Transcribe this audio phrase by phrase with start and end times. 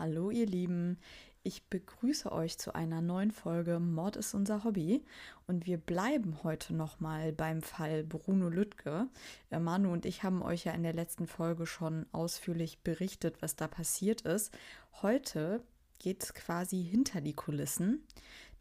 [0.00, 0.96] Hallo ihr Lieben,
[1.42, 5.04] ich begrüße euch zu einer neuen Folge Mord ist unser Hobby
[5.46, 9.08] und wir bleiben heute nochmal beim Fall Bruno Lüttke.
[9.50, 13.56] Äh, Manu und ich haben euch ja in der letzten Folge schon ausführlich berichtet, was
[13.56, 14.56] da passiert ist.
[15.02, 15.62] Heute
[15.98, 18.02] geht es quasi hinter die Kulissen,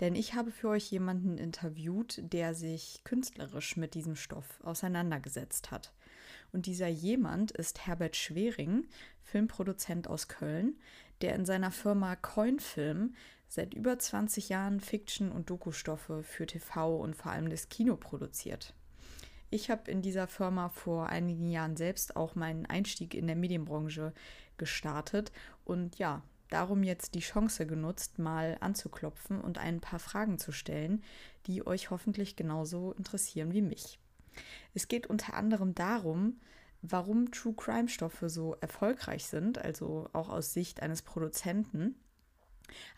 [0.01, 5.93] denn ich habe für euch jemanden interviewt, der sich künstlerisch mit diesem Stoff auseinandergesetzt hat.
[6.51, 8.87] Und dieser jemand ist Herbert Schwering,
[9.23, 10.77] Filmproduzent aus Köln,
[11.21, 13.15] der in seiner Firma Coinfilm
[13.47, 18.73] seit über 20 Jahren Fiction- und Dokustoffe für TV und vor allem das Kino produziert.
[19.49, 24.13] Ich habe in dieser Firma vor einigen Jahren selbst auch meinen Einstieg in der Medienbranche
[24.57, 25.31] gestartet
[25.65, 31.03] und ja, darum jetzt die Chance genutzt, mal anzuklopfen und ein paar Fragen zu stellen,
[31.47, 33.99] die euch hoffentlich genauso interessieren wie mich.
[34.75, 36.39] Es geht unter anderem darum,
[36.81, 41.95] warum True Crime Stoffe so erfolgreich sind, also auch aus Sicht eines Produzenten.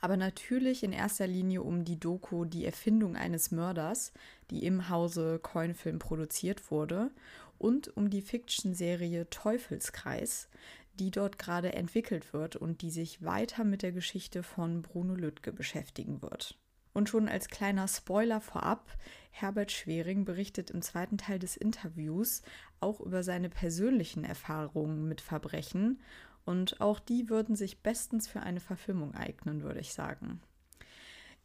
[0.02, 4.12] Aber natürlich in erster Linie um die Doku Die Erfindung eines Mörders,
[4.50, 7.12] die im Hause Coinfilm produziert wurde,
[7.58, 10.50] und um die Fiction-Serie Teufelskreis,
[10.96, 15.54] die dort gerade entwickelt wird und die sich weiter mit der Geschichte von Bruno Lüttke
[15.54, 16.58] beschäftigen wird.
[16.94, 18.86] Und schon als kleiner Spoiler vorab,
[19.32, 22.44] Herbert Schwering berichtet im zweiten Teil des Interviews
[22.80, 26.00] auch über seine persönlichen Erfahrungen mit Verbrechen
[26.46, 30.42] und auch die würden sich bestens für eine Verfilmung eignen, würde ich sagen.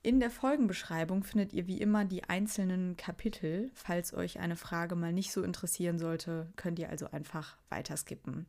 [0.03, 3.71] In der Folgenbeschreibung findet ihr wie immer die einzelnen Kapitel.
[3.75, 8.47] Falls euch eine Frage mal nicht so interessieren sollte, könnt ihr also einfach weiterskippen.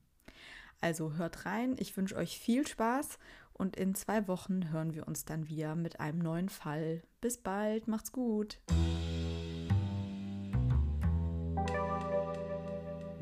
[0.82, 3.18] Also hört rein, ich wünsche euch viel Spaß
[3.54, 7.02] und in zwei Wochen hören wir uns dann wieder mit einem neuen Fall.
[7.22, 8.60] Bis bald, macht's gut.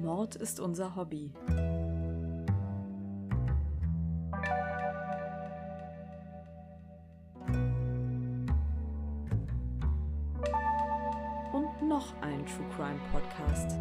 [0.06, 1.34] Mord ist unser Hobby.
[11.54, 13.80] Und noch ein True Crime Podcast.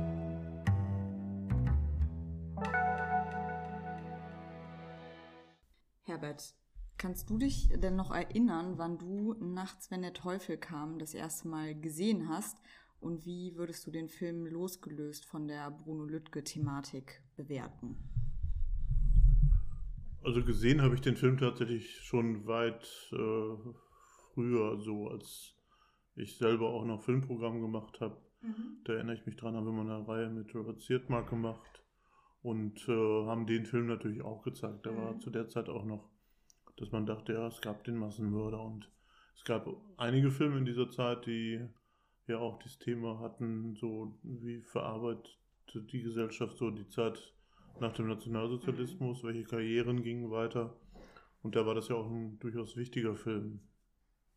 [6.05, 6.55] Herbert,
[6.97, 11.49] kannst du dich denn noch erinnern, wann du nachts, wenn der Teufel kam, das erste
[11.49, 12.57] Mal gesehen hast?
[13.05, 17.99] Und wie würdest du den Film losgelöst von der Bruno Lüttke-Thematik bewerten?
[20.23, 22.83] Also gesehen habe ich den Film tatsächlich schon weit
[23.13, 23.73] äh,
[24.33, 25.55] früher, so als
[26.15, 28.17] ich selber auch noch Filmprogramm gemacht habe.
[28.41, 28.79] Mhm.
[28.85, 31.85] Da erinnere ich mich dran, haben wir mal eine Reihe mit Robert Siertmark gemacht
[32.41, 34.87] und äh, haben den Film natürlich auch gezeigt.
[34.87, 34.97] Da mhm.
[34.97, 36.09] war zu der Zeit auch noch,
[36.79, 38.91] dass man dachte, ja, es gab den Massenmörder und
[39.37, 41.69] es gab einige Filme in dieser Zeit, die
[42.27, 45.39] ja auch dieses Thema hatten, so wie verarbeitet
[45.75, 47.35] die Gesellschaft so die Zeit
[47.81, 49.27] nach dem Nationalsozialismus, mhm.
[49.27, 50.77] welche Karrieren gingen weiter.
[51.43, 53.61] Und da war das ja auch ein durchaus wichtiger Film.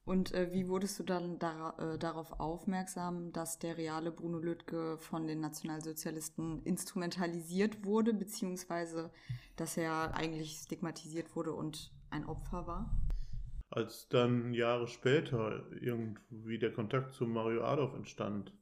[0.07, 4.97] Und äh, wie wurdest du dann da, äh, darauf aufmerksam, dass der reale Bruno Lüttke
[4.97, 9.11] von den Nationalsozialisten instrumentalisiert wurde, beziehungsweise
[9.57, 12.97] dass er eigentlich stigmatisiert wurde und ein Opfer war?
[13.69, 18.53] Als dann Jahre später irgendwie der Kontakt zu Mario Adolf entstand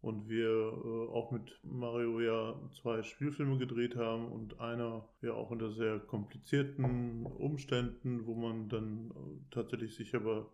[0.00, 5.50] und wir äh, auch mit Mario ja zwei Spielfilme gedreht haben und einer ja auch
[5.50, 10.50] unter sehr komplizierten Umständen, wo man dann äh, tatsächlich sich aber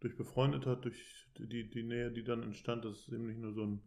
[0.00, 3.54] durch befreundet hat, durch die, die Nähe, die dann entstand, dass es eben nicht nur
[3.54, 3.80] so ein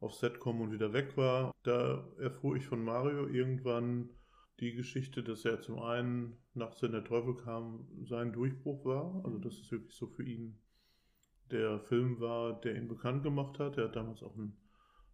[0.00, 1.54] auf Set kommen und wieder weg war.
[1.62, 4.08] Da erfuhr ich von Mario irgendwann
[4.60, 9.22] die Geschichte, dass er zum einen nachts in der Teufel kam, sein Durchbruch war.
[9.24, 10.58] Also dass es wirklich so für ihn
[11.50, 13.76] der Film war, der ihn bekannt gemacht hat.
[13.76, 14.56] Er hat damals auch einen,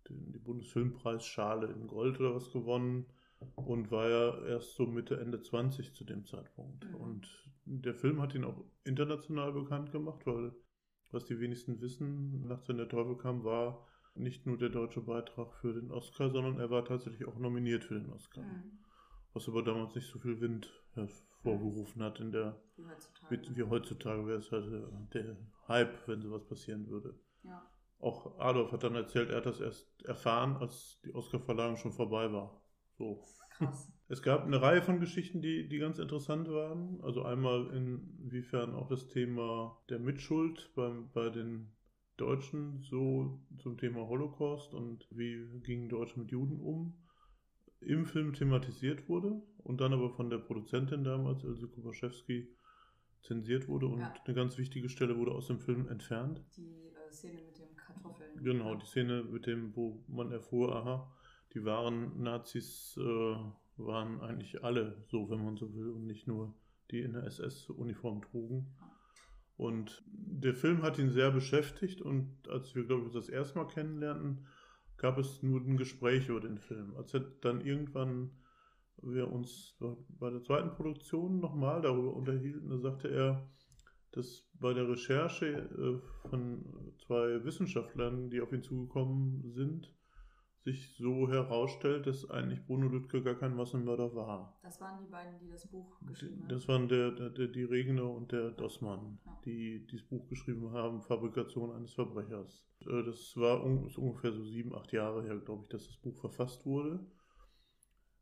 [0.09, 3.07] den, die Bundesfilmpreisschale in Gold oder was gewonnen
[3.55, 6.89] und war ja erst so Mitte, Ende 20 zu dem Zeitpunkt.
[6.89, 6.95] Mhm.
[6.95, 10.53] Und der Film hat ihn auch international bekannt gemacht, weil,
[11.11, 15.55] was die wenigsten wissen, Nachts wenn der Teufel kam, war nicht nur der deutsche Beitrag
[15.55, 18.43] für den Oscar, sondern er war tatsächlich auch nominiert für den Oscar.
[18.43, 18.79] Mhm.
[19.37, 24.27] Was aber damals nicht so viel Wind hervorgerufen hat in der, wie heutzutage, wie heutzutage
[24.27, 24.65] wäre es halt
[25.13, 25.37] der
[25.69, 27.15] Hype, wenn sowas passieren würde.
[27.43, 27.63] Ja.
[27.99, 32.33] Auch Adolf hat dann erzählt, er hat das erst erfahren, als die Oscarverleihung schon vorbei
[32.33, 32.63] war.
[32.97, 33.23] So.
[33.51, 33.93] Krass.
[34.09, 37.01] Es gab eine Reihe von Geschichten, die, die ganz interessant waren.
[37.03, 41.73] Also einmal inwiefern auch das Thema der Mitschuld beim, bei den
[42.17, 46.95] Deutschen so zum Thema Holocaust und wie gingen Deutsche mit Juden um
[47.87, 52.49] im Film thematisiert wurde und dann aber von der Produzentin damals, Ilse Kubaschewski,
[53.23, 54.15] zensiert wurde und ja.
[54.25, 56.43] eine ganz wichtige Stelle wurde aus dem Film entfernt.
[56.57, 58.43] Die äh, Szene mit dem Kartoffeln.
[58.43, 61.13] Genau, die Szene mit dem, wo man erfuhr, aha,
[61.55, 63.37] die wahren Nazis äh,
[63.79, 66.55] waren eigentlich alle so, wenn man so will, und nicht nur
[66.91, 68.75] die in der SS-Uniform trugen.
[69.57, 73.67] Und der Film hat ihn sehr beschäftigt und als wir, glaube ich, das erste Mal
[73.67, 74.47] kennenlernten,
[74.97, 76.97] gab es nur ein Gespräch über den Film.
[76.97, 78.31] Als dann irgendwann
[79.03, 79.77] wir uns
[80.09, 83.51] bei der zweiten Produktion nochmal darüber unterhielten, da sagte er,
[84.13, 86.65] dass bei der Recherche äh, von
[87.07, 89.95] zwei Wissenschaftlern, die auf ihn zugekommen sind,
[90.67, 94.59] sich so herausstellt, dass eigentlich Bruno Lüttke gar kein Massenmörder war.
[94.65, 96.49] Das waren die beiden, die das Buch geschrieben haben.
[96.49, 99.41] Das waren der, der, der die Regner und der Dossmann, ja.
[99.45, 102.67] die dieses Buch geschrieben haben, Fabrikation eines Verbrechers.
[102.81, 106.67] Äh, das war ungefähr so sieben, acht Jahre her, glaube ich, dass das Buch verfasst
[106.67, 106.99] wurde.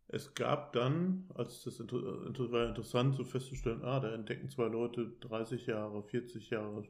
[0.09, 5.67] Es gab dann, als das war interessant so festzustellen, ah, da entdecken zwei Leute 30
[5.67, 6.85] Jahre, 40 Jahre,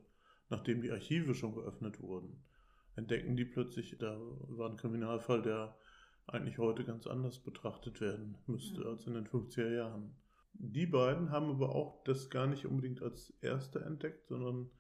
[0.51, 2.43] nachdem die Archive schon geöffnet wurden,
[2.97, 4.19] entdecken die plötzlich, da
[4.49, 5.77] war ein Kriminalfall, der
[6.27, 8.89] eigentlich heute ganz anders betrachtet werden müsste ja.
[8.89, 10.17] als in den 50er Jahren.
[10.55, 14.71] Die beiden haben aber auch das gar nicht unbedingt als Erste entdeckt, sondern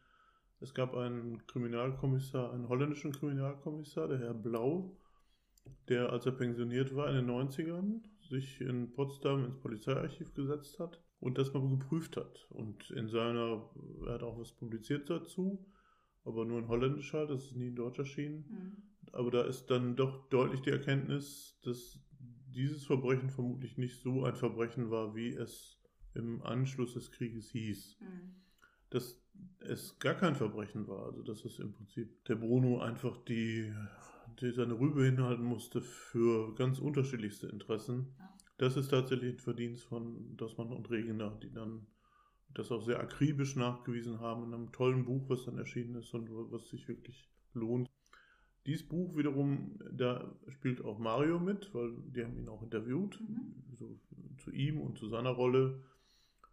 [0.61, 4.97] es gab einen Kriminalkommissar, einen holländischen Kriminalkommissar, der Herr Blau,
[5.89, 11.03] der, als er pensioniert war in den 90ern, sich in Potsdam ins Polizeiarchiv gesetzt hat
[11.21, 12.47] und das mal geprüft hat.
[12.51, 13.69] Und in seiner,
[14.07, 15.67] er hat auch was publiziert dazu,
[16.25, 18.45] aber nur in Holländisch halt, das ist nie in Deutsch erschienen.
[18.49, 19.13] Mhm.
[19.13, 22.01] Aber da ist dann doch deutlich die Erkenntnis, dass
[22.55, 25.81] dieses Verbrechen vermutlich nicht so ein Verbrechen war, wie es
[26.15, 27.99] im Anschluss des Krieges hieß.
[28.01, 28.35] Mhm.
[28.91, 29.21] Dass
[29.61, 33.73] es gar kein Verbrechen war, also dass es im Prinzip der Bruno einfach die
[34.41, 38.15] die seine Rübe hinhalten musste für ganz unterschiedlichste Interessen.
[38.19, 38.35] Ja.
[38.59, 41.87] Das ist tatsächlich ein Verdienst von Dossmann und Regener, die dann
[42.55, 46.29] das auch sehr akribisch nachgewiesen haben in einem tollen Buch, was dann erschienen ist und
[46.31, 47.91] was sich wirklich lohnt.
[48.67, 53.55] Dieses Buch wiederum, da spielt auch Mario mit, weil die haben ihn auch interviewt, mhm.
[53.79, 53.99] so
[54.39, 55.83] zu ihm und zu seiner Rolle.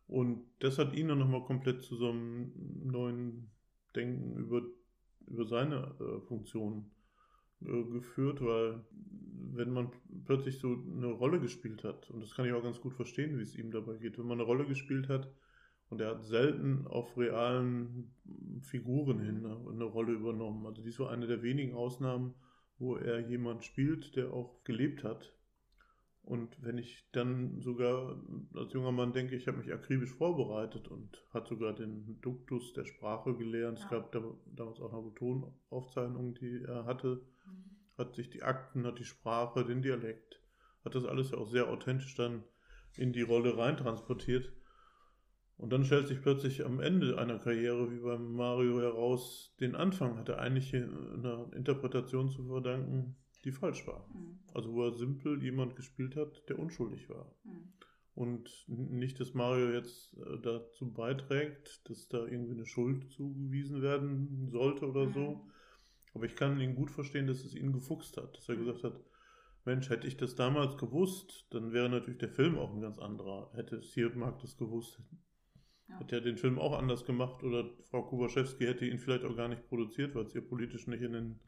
[0.07, 2.51] Und das hat ihn dann nochmal komplett zu so einem
[2.83, 3.49] neuen
[3.95, 4.63] Denken über,
[5.27, 6.91] über seine äh, Funktion
[7.61, 8.83] äh, geführt, weil
[9.53, 9.91] wenn man
[10.25, 13.43] plötzlich so eine Rolle gespielt hat, und das kann ich auch ganz gut verstehen, wie
[13.43, 15.31] es ihm dabei geht, wenn man eine Rolle gespielt hat
[15.91, 18.15] und er hat selten auf realen
[18.61, 20.65] Figuren hin eine, Rolle übernommen.
[20.65, 22.33] Also dies war eine der wenigen Ausnahmen,
[22.79, 25.31] wo er jemand spielt, der auch gelebt hat,
[26.23, 28.21] und wenn ich dann sogar
[28.53, 32.85] als junger Mann denke, ich habe mich akribisch vorbereitet und hat sogar den Duktus der
[32.85, 33.79] Sprache gelernt.
[33.79, 33.85] Ja.
[33.85, 37.25] Es gab da, damals auch noch Tonaufzeichnungen, die er hatte.
[37.45, 37.63] Mhm.
[37.97, 40.39] Hat sich die Akten, hat die Sprache, den Dialekt,
[40.85, 42.43] hat das alles ja auch sehr authentisch dann
[42.97, 44.51] in die Rolle reintransportiert.
[45.61, 50.17] Und dann stellt sich plötzlich am Ende einer Karriere wie beim Mario heraus, den Anfang
[50.17, 53.15] hat er eigentlich einer Interpretation zu verdanken,
[53.45, 54.09] die falsch war.
[54.11, 54.39] Mhm.
[54.55, 57.31] Also wo er simpel jemand gespielt hat, der unschuldig war.
[57.43, 57.73] Mhm.
[58.15, 64.49] Und nicht, dass Mario jetzt äh, dazu beiträgt, dass da irgendwie eine Schuld zugewiesen werden
[64.49, 65.13] sollte oder mhm.
[65.13, 65.47] so.
[66.15, 68.35] Aber ich kann ihn gut verstehen, dass es ihn gefuchst hat.
[68.35, 68.65] Dass er mhm.
[68.65, 68.99] gesagt hat,
[69.65, 73.51] Mensch, hätte ich das damals gewusst, dann wäre natürlich der Film auch ein ganz anderer.
[73.53, 74.99] Hätte Siermark das gewusst,
[75.91, 75.99] ja.
[75.99, 79.47] hätte er den Film auch anders gemacht oder Frau Kubaschewski hätte ihn vielleicht auch gar
[79.47, 81.39] nicht produziert, weil es ihr politisch nicht in den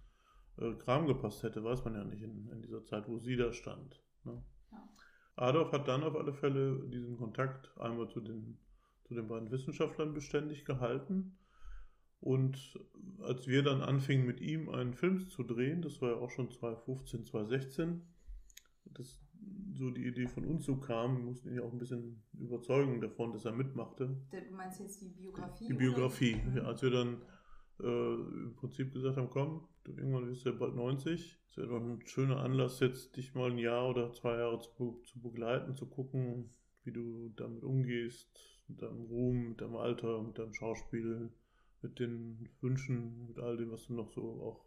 [0.57, 3.51] äh, Kram gepasst hätte, weiß man ja nicht in, in dieser Zeit, wo sie da
[3.53, 4.01] stand.
[4.23, 4.43] Ne?
[4.71, 4.89] Ja.
[5.35, 8.59] Adolf hat dann auf alle Fälle diesen Kontakt einmal zu den,
[9.05, 11.37] zu den beiden Wissenschaftlern beständig gehalten.
[12.19, 12.79] Und
[13.21, 16.49] als wir dann anfingen mit ihm einen Film zu drehen, das war ja auch schon
[16.49, 18.01] 2015, 2016,
[18.85, 19.19] dass
[19.73, 23.01] so die Idee von uns so kam, wir mussten ihn ja auch ein bisschen überzeugen
[23.01, 24.17] davon, dass er mitmachte.
[24.31, 25.67] Du meinst jetzt die Biografie?
[25.67, 27.21] Die Biografie, ja, als wir dann
[27.79, 31.39] äh, im Prinzip gesagt haben, komm, du, irgendwann bist du ja bald 90.
[31.49, 35.01] Ist ja doch ein schöner Anlass, jetzt dich mal ein Jahr oder zwei Jahre zu,
[35.03, 36.49] zu begleiten, zu gucken,
[36.83, 38.29] wie du damit umgehst,
[38.67, 41.31] mit deinem Ruhm, mit deinem Alter, mit deinem Schauspiel,
[41.81, 44.65] mit den Wünschen, mit all dem, was du noch so auch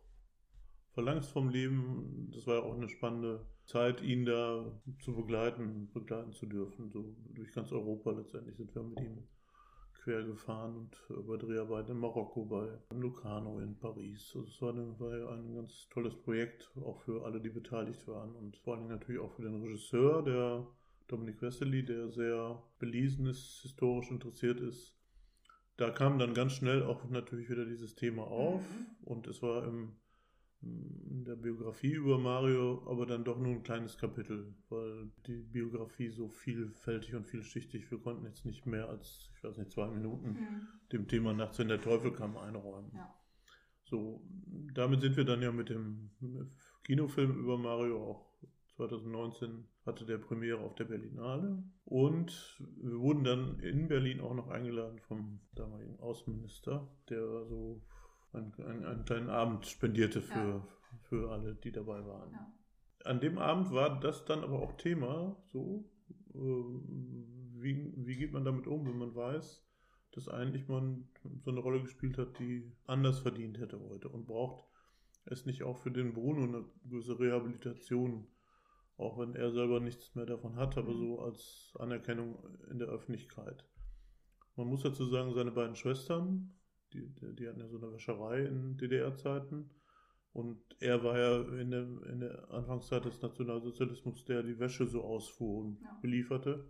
[0.97, 2.31] verlangst vom Leben.
[2.35, 4.65] Das war ja auch eine spannende Zeit, ihn da
[4.99, 6.91] zu begleiten, begleiten zu dürfen.
[6.91, 9.29] So durch ganz Europa letztendlich sind wir mit ihm
[10.03, 14.33] quer gefahren und über Dreharbeiten in Marokko bei Lucano in Paris.
[14.35, 18.35] Also es war, eine, war ein ganz tolles Projekt, auch für alle, die beteiligt waren
[18.35, 20.67] und vor allem natürlich auch für den Regisseur, der
[21.09, 24.97] Dominik Wessely, der sehr belesen ist, historisch interessiert ist.
[25.77, 28.87] Da kam dann ganz schnell auch natürlich wieder dieses Thema auf mhm.
[29.05, 29.97] und es war im
[30.63, 36.09] in der Biografie über Mario, aber dann doch nur ein kleines Kapitel, weil die Biografie
[36.09, 40.31] so vielfältig und vielschichtig, wir konnten jetzt nicht mehr als, ich weiß nicht, zwei Minuten
[40.31, 40.69] mhm.
[40.93, 42.91] dem Thema Nachts in der Teufel kam einräumen.
[42.95, 43.15] Ja.
[43.85, 44.21] So,
[44.75, 46.11] damit sind wir dann ja mit dem
[46.85, 48.27] Kinofilm über Mario auch
[48.77, 51.63] 2019 hatte der Premiere auf der Berlinale.
[51.85, 57.83] Und wir wurden dann in Berlin auch noch eingeladen vom damaligen Außenminister, der so
[58.37, 60.69] einen, einen, einen kleinen Abend spendierte für, ja.
[61.03, 62.33] für alle, die dabei waren.
[62.33, 62.53] Ja.
[63.05, 65.89] An dem Abend war das dann aber auch Thema, so,
[66.35, 69.65] äh, wie, wie geht man damit um, wenn man weiß,
[70.13, 71.09] dass eigentlich man
[71.45, 74.65] so eine Rolle gespielt hat, die anders verdient hätte heute und braucht
[75.27, 78.27] es nicht auch für den Bruno eine gewisse Rehabilitation,
[78.97, 80.99] auch wenn er selber nichts mehr davon hat, aber mhm.
[80.99, 82.39] so als Anerkennung
[82.71, 83.65] in der Öffentlichkeit.
[84.57, 86.56] Man muss dazu sagen, seine beiden Schwestern,
[86.97, 89.71] die, die hatten ja so eine Wäscherei in DDR-Zeiten.
[90.33, 95.03] Und er war ja in der, in der Anfangszeit des Nationalsozialismus, der die Wäsche so
[95.03, 95.99] ausfuhr und ja.
[96.03, 96.69] belieferte.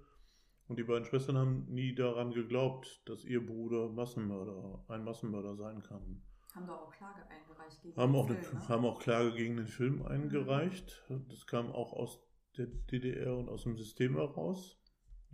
[0.68, 5.82] Und die beiden Schwestern haben nie daran geglaubt, dass ihr Bruder Massenmörder, ein Massenmörder sein
[5.82, 6.22] kann.
[6.54, 8.38] Haben doch auch Klage eingereicht gegen haben den auch Film.
[8.38, 8.68] Eine, ne?
[8.68, 10.06] Haben auch Klage gegen den Film mhm.
[10.06, 11.04] eingereicht.
[11.28, 12.20] Das kam auch aus
[12.56, 14.80] der DDR und aus dem System heraus.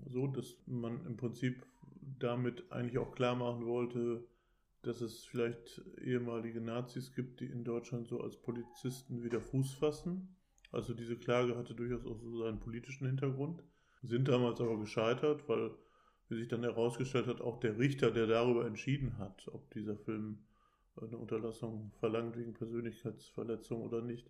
[0.06, 1.64] So, dass man im Prinzip
[2.18, 4.26] damit eigentlich auch klar machen wollte,
[4.82, 10.36] dass es vielleicht ehemalige Nazis gibt, die in Deutschland so als Polizisten wieder Fuß fassen.
[10.70, 13.62] Also diese Klage hatte durchaus auch so seinen politischen Hintergrund
[14.02, 15.70] sind damals aber gescheitert, weil,
[16.28, 20.38] wie sich dann herausgestellt hat, auch der Richter, der darüber entschieden hat, ob dieser Film
[21.00, 24.28] eine Unterlassung verlangt wegen Persönlichkeitsverletzung oder nicht,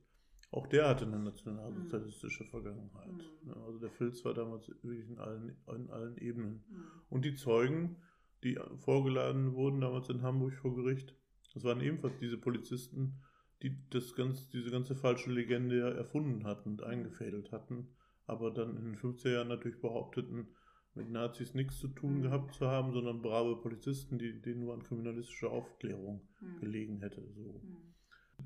[0.51, 3.11] auch der hatte eine nationalsozialistische Vergangenheit.
[3.43, 3.55] Mhm.
[3.65, 6.65] Also der Filz war damals wirklich in allen, in allen Ebenen.
[6.69, 6.85] Mhm.
[7.09, 7.97] Und die Zeugen,
[8.45, 11.15] die vorgeladen wurden damals in Hamburg vor Gericht,
[11.55, 13.21] das waren ebenfalls diese Polizisten,
[13.63, 17.89] die das ganz, diese ganze falsche Legende ja erfunden hatten und eingefädelt hatten
[18.27, 20.49] aber dann in den 50er Jahren natürlich behaupteten,
[20.95, 22.23] mit Nazis nichts zu tun mhm.
[22.23, 26.61] gehabt zu haben, sondern brave Polizisten, die, denen nur an kriminalistischer Aufklärung mhm.
[26.61, 27.23] gelegen hätte.
[27.35, 27.61] So.
[27.63, 27.95] Mhm.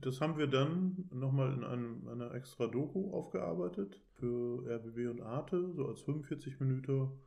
[0.00, 5.72] Das haben wir dann nochmal in einem, einer extra Doku aufgearbeitet für RBB und Arte,
[5.74, 7.18] so als 45 Minuten,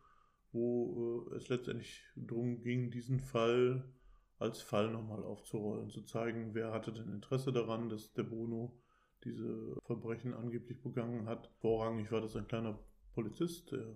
[0.51, 3.93] wo äh, es letztendlich darum ging, diesen Fall
[4.37, 8.79] als Fall nochmal aufzurollen, zu zeigen, wer hatte denn Interesse daran, dass der Bruno
[9.25, 11.51] diese Verbrechen angeblich begangen hat.
[11.59, 12.79] Vorrangig war das ein kleiner
[13.13, 13.95] Polizist, der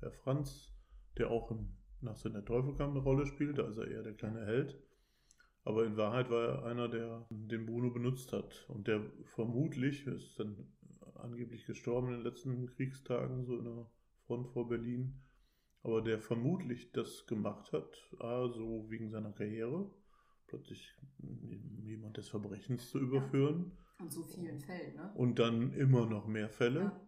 [0.00, 0.72] Herr Franz,
[1.18, 4.44] der auch im Nach der Teufel eine Rolle spielt, da ist er eher der kleine
[4.46, 4.82] Held.
[5.64, 10.40] Aber in Wahrheit war er einer, der den Bruno benutzt hat und der vermutlich, ist
[10.40, 10.72] dann
[11.14, 13.90] angeblich gestorben in den letzten Kriegstagen, so in der
[14.26, 15.22] Front vor Berlin,
[15.82, 19.90] aber der vermutlich das gemacht hat, also wegen seiner Karriere,
[20.46, 20.94] plötzlich
[21.82, 23.72] jemand des Verbrechens zu überführen.
[23.98, 25.12] Und so vielen Fällen, ne?
[25.14, 26.80] Und dann immer noch mehr Fälle.
[26.80, 27.00] Ja.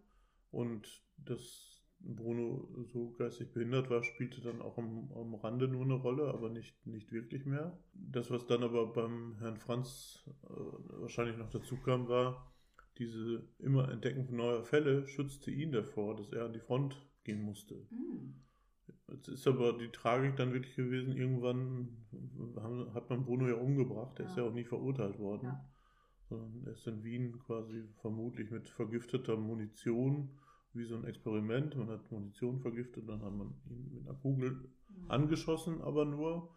[0.50, 5.94] Und dass Bruno so geistig behindert war, spielte dann auch am, am Rande nur eine
[5.94, 7.78] Rolle, aber nicht, nicht wirklich mehr.
[7.94, 10.46] Das, was dann aber beim Herrn Franz äh,
[11.00, 12.52] wahrscheinlich noch dazu kam, war,
[12.98, 17.74] diese immer Entdecken neuer Fälle schützte ihn davor, dass er an die Front gehen musste.
[17.90, 18.43] Mhm.
[19.08, 21.96] Jetzt ist aber die Tragik dann wirklich gewesen, irgendwann
[22.94, 24.30] hat man Bruno ja umgebracht, er ja.
[24.30, 25.46] ist ja auch nie verurteilt worden.
[25.46, 25.64] Ja
[26.28, 30.30] sondern er ist in Wien quasi vermutlich mit vergifteter Munition,
[30.72, 31.76] wie so ein Experiment.
[31.76, 35.10] Man hat Munition vergiftet, dann hat man ihn mit einer Kugel mhm.
[35.10, 36.50] angeschossen, aber nur.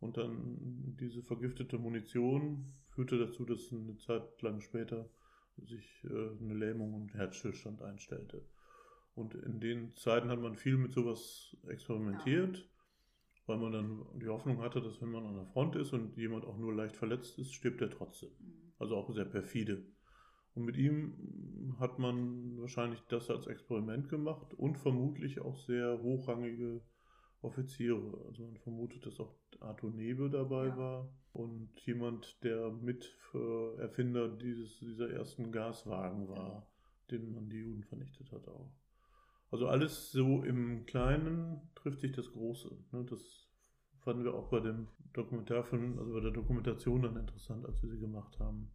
[0.00, 5.08] Und dann diese vergiftete Munition führte dazu, dass eine Zeit lang später
[5.58, 8.44] sich äh, eine Lähmung und Herzstillstand einstellte.
[9.14, 12.64] Und in den Zeiten hat man viel mit sowas experimentiert, ja.
[13.46, 16.44] weil man dann die Hoffnung hatte, dass wenn man an der Front ist und jemand
[16.44, 18.30] auch nur leicht verletzt ist, stirbt er trotzdem.
[18.38, 19.86] Mhm also auch sehr perfide.
[20.54, 26.82] Und mit ihm hat man wahrscheinlich das als Experiment gemacht und vermutlich auch sehr hochrangige
[27.40, 28.22] Offiziere.
[28.26, 30.76] Also man vermutet, dass auch Arthur Nebe dabei ja.
[30.76, 36.66] war und jemand, der Miterfinder dieses, dieser ersten Gaswagen war,
[37.10, 38.70] den man die Juden vernichtet hat auch.
[39.52, 42.74] Also alles so im Kleinen trifft sich das Große.
[42.92, 43.04] Ne?
[43.08, 43.48] Das
[44.00, 48.00] fanden wir auch bei dem Dokumentarfilm, also bei der Dokumentation dann interessant, als wir sie
[48.00, 48.70] gemacht haben.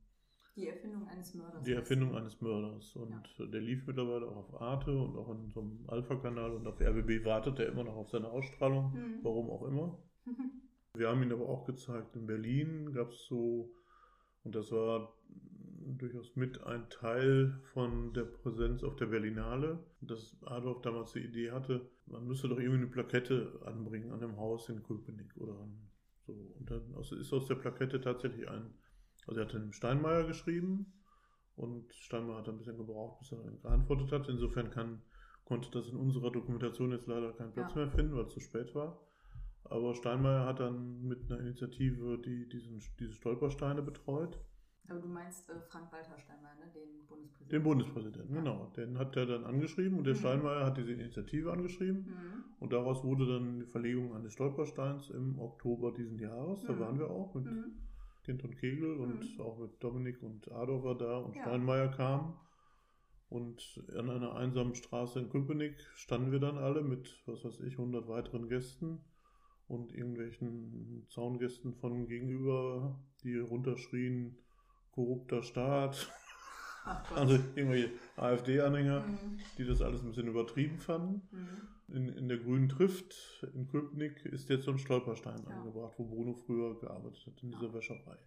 [0.56, 1.64] Die Erfindung eines Mörders.
[1.64, 2.96] Die Erfindung eines Mörders.
[2.96, 3.46] Und ja.
[3.48, 7.26] der lief mittlerweile auch auf Arte und auch in so einem Alpha-Kanal und auf RBB
[7.26, 9.20] wartet er immer noch auf seine Ausstrahlung, mhm.
[9.24, 9.98] warum auch immer.
[10.94, 13.72] Wir haben ihn aber auch gezeigt in Berlin, gab es so,
[14.44, 15.14] und das war
[15.96, 21.51] durchaus mit ein Teil von der Präsenz auf der Berlinale, dass Adolf damals die Idee
[21.51, 25.56] hatte, man müsste doch irgendwie eine Plakette anbringen an dem Haus in Köpenick oder
[26.25, 26.34] so.
[26.60, 28.74] Und dann ist aus der Plakette tatsächlich ein,
[29.27, 30.94] also er hat den Steinmeier geschrieben
[31.56, 34.29] und Steinmeier hat ein bisschen gebraucht, bis er geantwortet hat.
[34.29, 35.01] Insofern kann,
[35.46, 37.82] konnte das in unserer Dokumentation jetzt leider keinen Platz ja.
[37.82, 39.01] mehr finden, weil es zu spät war.
[39.63, 44.39] Aber Steinmeier hat dann mit einer Initiative die, diesen, diese Stolpersteine betreut
[44.89, 46.72] Aber du meinst äh, Frank-Walter Steinmeier, ne?
[46.74, 47.50] den Bundespräsidenten?
[47.50, 48.39] Den Bundespräsidenten, ja.
[48.39, 48.72] genau.
[48.77, 50.20] Den hat er dann angeschrieben und der mhm.
[50.20, 52.06] Steinmeier hat diese Initiative angeschrieben.
[52.06, 52.44] Mhm.
[52.60, 56.63] Und daraus wurde dann die Verlegung eines Stolpersteins im Oktober diesen Jahres.
[56.63, 56.79] Da mhm.
[56.79, 57.74] waren wir auch mit mhm.
[58.24, 59.41] Kind und Kegel und mhm.
[59.41, 61.41] auch mit Dominik und Adolf war da und ja.
[61.41, 62.39] Steinmeier kam.
[63.29, 67.74] Und an einer einsamen Straße in Köpenick standen wir dann alle mit, was weiß ich,
[67.74, 69.00] 100 weiteren Gästen
[69.67, 74.38] und irgendwelchen Zaungästen von gegenüber, die runterschrien,
[74.98, 76.12] korrupter Staat.
[77.16, 79.38] also irgendwelche AfD-Anhänger, mhm.
[79.58, 81.22] die das alles ein bisschen übertrieben fanden.
[81.32, 81.96] Mhm.
[81.96, 83.16] In, in der Grünen Trift
[83.54, 85.56] in Köpenick ist jetzt so ein Stolperstein ja.
[85.56, 88.18] angebracht, wo Bruno früher gearbeitet hat, in dieser Wäscherei.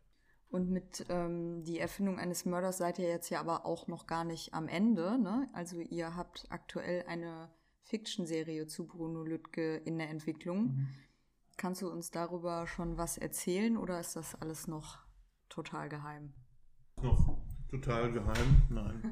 [0.49, 4.25] Und mit ähm, die Erfindung eines Mörders seid ihr jetzt ja aber auch noch gar
[4.25, 5.19] nicht am Ende.
[5.21, 5.51] Ne?
[5.53, 7.51] Also ihr habt aktuell eine
[7.83, 10.63] Fiction-Serie zu Bruno Lüttke in der Entwicklung.
[10.63, 10.89] Mhm.
[11.57, 15.01] Kannst du uns darüber schon was erzählen oder ist das alles noch
[15.49, 16.33] total geheim?
[17.03, 17.39] Noch
[17.69, 19.03] total geheim, nein.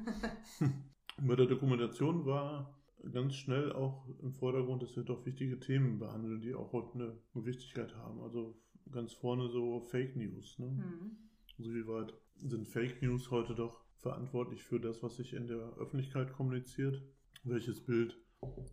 [1.23, 2.75] Bei der Dokumentation war
[3.12, 7.47] ganz schnell auch im Vordergrund, dass wir doch wichtige Themen behandeln, die auch heute eine
[7.47, 8.21] Wichtigkeit haben.
[8.21, 10.59] Also ganz vorne so Fake News.
[10.59, 10.66] Ne?
[10.66, 11.16] Mhm.
[11.59, 15.75] Also wie weit sind Fake News heute doch verantwortlich für das, was sich in der
[15.78, 17.02] Öffentlichkeit kommuniziert?
[17.45, 18.16] Welches Bild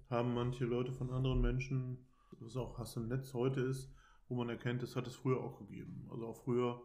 [0.10, 2.06] haben manche Leute von anderen Menschen,
[2.40, 3.92] was auch Hass im Netz heute ist,
[4.28, 6.08] wo man erkennt, das hat es früher auch gegeben.
[6.12, 6.82] Also auch früher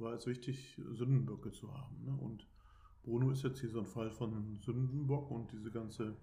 [0.00, 2.04] war es wichtig, Sündenböcke zu haben.
[2.04, 2.16] Ne?
[2.20, 2.46] Und
[3.02, 6.16] Bruno ist jetzt hier so ein Fall von Sündenbock und diese ganze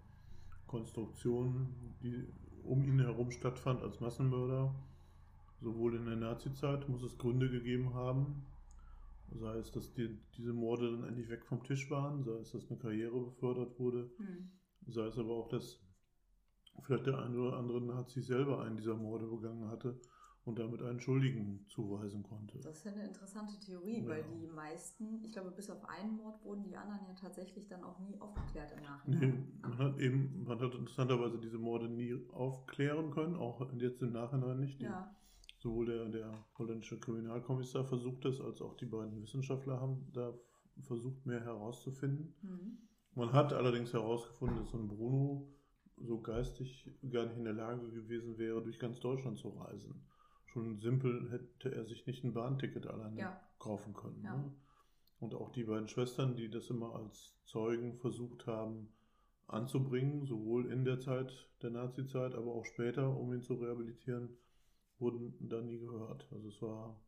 [0.67, 2.27] Konstruktion, die
[2.63, 4.75] um ihn herum stattfand als Massenmörder,
[5.61, 8.43] sowohl in der Nazizeit muss es Gründe gegeben haben,
[9.35, 12.69] Sei es, dass die, diese Morde dann endlich weg vom Tisch waren, sei es, dass
[12.69, 14.51] eine Karriere befördert wurde, mhm.
[14.87, 15.81] sei es aber auch, dass
[16.83, 19.99] vielleicht der eine oder andere Nazi selber einen dieser Morde begangen hatte
[20.47, 22.57] und damit einen Schuldigen zuweisen konnte.
[22.59, 24.07] Das ist ja eine interessante Theorie, ja.
[24.07, 27.83] weil die meisten, ich glaube, bis auf einen Mord wurden die anderen ja tatsächlich dann
[27.83, 29.19] auch nie aufgeklärt im Nachhinein.
[29.19, 34.13] Nee, man hat eben, man hat interessanterweise diese Morde nie aufklären können, auch jetzt im
[34.13, 34.81] Nachhinein nicht.
[34.81, 35.13] ja
[35.59, 40.31] sowohl der, der holländische Kriminalkommissar versucht es, als auch die beiden Wissenschaftler haben da
[40.83, 42.35] versucht, mehr herauszufinden.
[42.43, 42.77] Mhm.
[43.15, 45.51] Man hat allerdings herausgefunden, dass so ein Bruno
[45.97, 50.05] so geistig gar nicht in der Lage gewesen wäre, durch ganz Deutschland zu reisen.
[50.47, 53.41] Schon simpel hätte er sich nicht ein Bahnticket alleine ja.
[53.59, 54.23] kaufen können.
[54.23, 54.35] Ja.
[54.35, 54.51] Ne?
[55.19, 58.89] Und auch die beiden Schwestern, die das immer als Zeugen versucht haben
[59.47, 61.31] anzubringen, sowohl in der Zeit
[61.61, 64.37] der Nazizeit, aber auch später, um ihn zu rehabilitieren,
[64.99, 66.27] wurden da nie gehört.
[66.31, 66.99] Also es war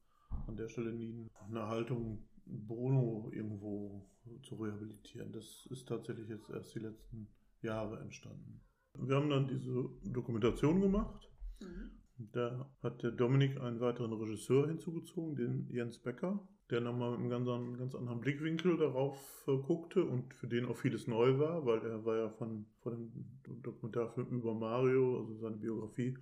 [0.47, 4.09] an der Stelle nie eine Haltung, Bruno irgendwo
[4.43, 5.31] zu rehabilitieren.
[5.31, 7.27] Das ist tatsächlich jetzt erst die letzten
[7.61, 8.61] Jahre entstanden.
[8.97, 11.29] Wir haben dann diese Dokumentation gemacht.
[11.61, 11.91] Mhm.
[12.31, 17.29] Da hat der Dominik einen weiteren Regisseur hinzugezogen, den Jens Becker, der nochmal mit einem
[17.29, 21.65] ganz, anderen, ganz anderen Blickwinkel darauf äh, guckte und für den auch vieles neu war,
[21.65, 23.11] weil er war ja von, von
[23.47, 26.17] dem Dokumentarfilm über Mario, also seine Biografie,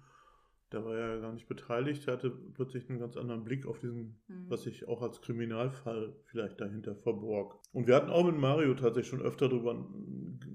[0.69, 4.19] da war er gar nicht beteiligt, er hatte plötzlich einen ganz anderen Blick auf diesen,
[4.27, 4.49] mhm.
[4.49, 7.57] was sich auch als Kriminalfall vielleicht dahinter verborg.
[7.71, 9.87] Und wir hatten auch mit Mario tatsächlich schon öfter darüber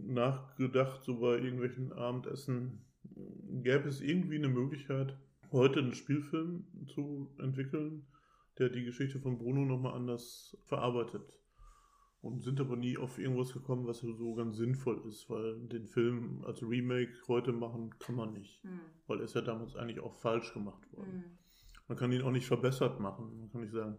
[0.07, 2.85] nachgedacht, so bei irgendwelchen Abendessen,
[3.62, 5.16] gäbe es irgendwie eine Möglichkeit,
[5.52, 8.06] heute einen Spielfilm zu entwickeln,
[8.58, 11.22] der die Geschichte von Bruno nochmal anders verarbeitet
[12.22, 16.44] und sind aber nie auf irgendwas gekommen, was so ganz sinnvoll ist, weil den Film
[16.44, 18.80] als Remake heute machen kann man nicht, mhm.
[19.06, 21.16] weil er ist ja damals eigentlich auch falsch gemacht worden.
[21.16, 21.38] Mhm.
[21.88, 23.38] Man kann ihn auch nicht verbessert machen.
[23.38, 23.98] Man kann nicht sagen,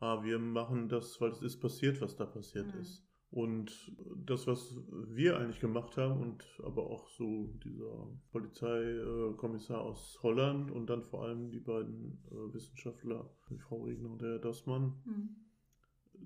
[0.00, 2.80] ah, wir machen das, weil es ist passiert, was da passiert mhm.
[2.80, 3.02] ist.
[3.32, 10.70] Und das, was wir eigentlich gemacht haben und aber auch so dieser Polizeikommissar aus Holland
[10.70, 15.00] und dann vor allem die beiden äh, Wissenschaftler, die Frau Regner und der Herr Dossmann,
[15.06, 15.42] mhm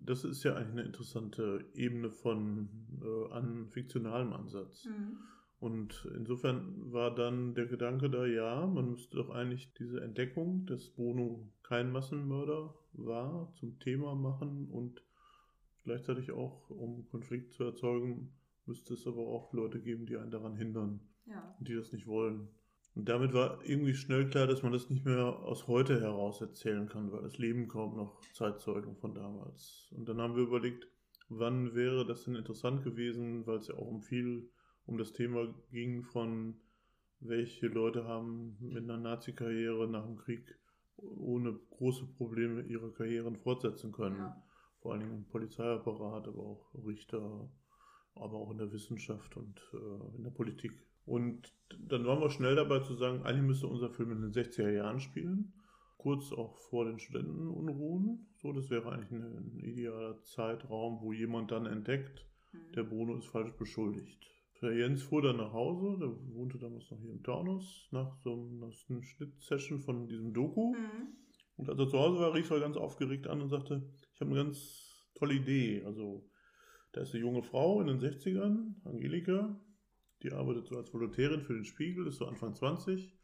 [0.04, 2.68] das ist ja eigentlich eine interessante Ebene von
[3.02, 4.84] äh, an fiktionalem Ansatz.
[4.84, 5.18] Mhm.
[5.58, 10.90] Und insofern war dann der Gedanke da, ja, man müsste doch eigentlich diese Entdeckung, dass
[10.90, 15.02] Bruno kein Massenmörder war, zum Thema machen und
[15.86, 18.34] gleichzeitig auch, um Konflikt zu erzeugen,
[18.66, 21.56] müsste es aber auch Leute geben, die einen daran hindern, ja.
[21.60, 22.48] die das nicht wollen.
[22.94, 26.88] Und damit war irgendwie schnell klar, dass man das nicht mehr aus heute heraus erzählen
[26.88, 29.88] kann, weil es leben kaum noch Zeitzeugen von damals.
[29.94, 30.88] Und dann haben wir überlegt,
[31.28, 34.50] wann wäre das denn interessant gewesen, weil es ja auch um viel
[34.86, 36.60] um das Thema ging von
[37.20, 40.58] welche Leute haben mit einer Nazi-Karriere nach dem Krieg
[40.96, 44.18] ohne große Probleme ihre Karrieren fortsetzen können.
[44.18, 44.42] Ja.
[44.86, 47.50] Vor allen Dingen im Polizeiapparat, aber auch Richter,
[48.14, 50.72] aber auch in der Wissenschaft und äh, in der Politik.
[51.04, 51.52] Und
[51.88, 55.00] dann waren wir schnell dabei zu sagen, eigentlich müsste unser Film in den 60er Jahren
[55.00, 55.52] spielen.
[55.98, 58.28] kurz auch vor den Studentenunruhen.
[58.40, 62.72] So, das wäre eigentlich ein, ein idealer Zeitraum, wo jemand dann entdeckt, Mhm.
[62.74, 64.24] der Bruno ist falsch beschuldigt.
[64.62, 68.32] Der Jens fuhr dann nach Hause, der wohnte damals noch hier im Taunus, nach so
[68.34, 68.72] einer
[69.02, 70.72] Schnittsession von diesem Doku.
[70.74, 71.08] Mhm.
[71.56, 73.82] Und als er zu Hause war, rief er ganz aufgeregt an und sagte,
[74.16, 75.84] ich habe eine ganz tolle Idee.
[75.84, 76.26] Also,
[76.92, 79.60] da ist eine junge Frau in den 60ern, Angelika,
[80.22, 83.14] die arbeitet so als Volontärin für den Spiegel, ist so Anfang 20.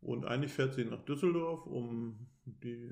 [0.00, 2.90] Und eigentlich fährt sie nach Düsseldorf, um die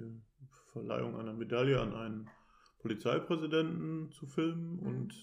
[0.73, 2.31] Verleihung einer Medaille an einen
[2.79, 4.77] Polizeipräsidenten zu filmen.
[4.77, 4.87] Mhm.
[4.87, 5.15] Und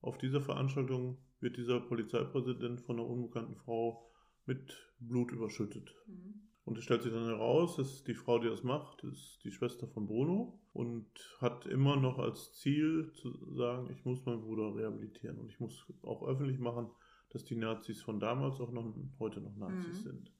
[0.00, 4.10] auf dieser Veranstaltung wird dieser Polizeipräsident von einer unbekannten Frau
[4.46, 5.94] mit Blut überschüttet.
[6.06, 6.48] Mhm.
[6.66, 9.86] Und es stellt sich dann heraus, dass die Frau, die das macht, ist die Schwester
[9.86, 11.06] von Bruno und
[11.40, 15.86] hat immer noch als Ziel zu sagen, ich muss meinen Bruder rehabilitieren und ich muss
[16.02, 16.88] auch öffentlich machen,
[17.30, 20.02] dass die Nazis von damals auch noch heute noch Nazis Mhm.
[20.02, 20.32] sind.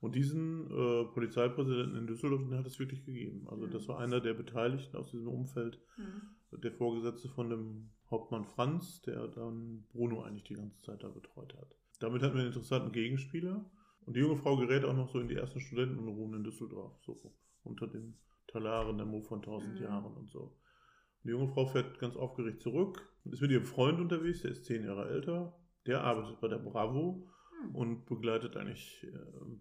[0.00, 3.46] Und diesen äh, Polizeipräsidenten in Düsseldorf, den hat es wirklich gegeben.
[3.48, 3.70] Also Mhm.
[3.70, 6.60] das war einer der Beteiligten aus diesem Umfeld, Mhm.
[6.62, 11.54] der Vorgesetzte von dem Hauptmann Franz, der dann Bruno eigentlich die ganze Zeit da betreut
[11.58, 11.76] hat.
[12.00, 13.68] Damit hatten wir einen interessanten Gegenspieler.
[14.08, 17.20] Und die junge Frau gerät auch noch so in die ersten Studentenunruhen in Düsseldorf, so
[17.62, 18.16] unter den
[18.46, 19.84] Talaren der Mo von tausend Mhm.
[19.84, 20.40] Jahren und so.
[20.44, 24.64] Und die junge Frau fährt ganz aufgeregt zurück, ist mit ihrem Freund unterwegs, der ist
[24.64, 27.28] zehn Jahre älter, der arbeitet bei der Bravo
[27.66, 27.74] Mhm.
[27.74, 29.10] und begleitet eigentlich äh,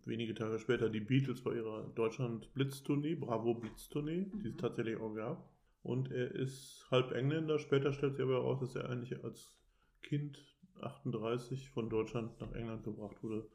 [0.05, 4.59] wenige Tage später die Beatles bei ihrer Deutschland-Blitztournee, Bravo Blitztournee, die es Mhm.
[4.59, 5.49] tatsächlich auch gab.
[5.83, 9.59] Und er ist halb Engländer, später stellt sich aber heraus, dass er eigentlich als
[10.03, 10.39] Kind
[10.79, 13.49] 38 von Deutschland nach England gebracht wurde.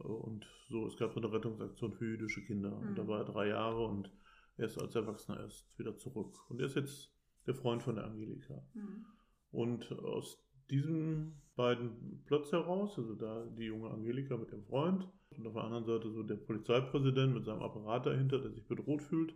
[0.00, 2.70] Äh, Und so, es gab so eine Rettungsaktion für jüdische Kinder.
[2.70, 2.88] Mhm.
[2.88, 4.10] Und da war er drei Jahre und
[4.56, 6.34] er ist als Erwachsener erst wieder zurück.
[6.48, 7.12] Und er ist jetzt
[7.46, 8.62] der Freund von der Angelika.
[8.74, 9.06] Mhm.
[9.52, 15.46] Und aus diesen beiden Plots heraus, also da die junge Angelika mit ihrem Freund und
[15.46, 19.34] auf der anderen Seite so der Polizeipräsident mit seinem Apparat dahinter, der sich bedroht fühlt,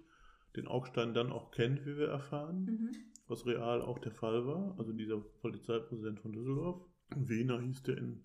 [0.56, 2.90] den Augstein dann auch kennt, wie wir erfahren, Mhm.
[3.28, 4.74] was real auch der Fall war.
[4.78, 6.82] Also dieser Polizeipräsident von Düsseldorf.
[7.16, 8.24] Wiener hieß der in,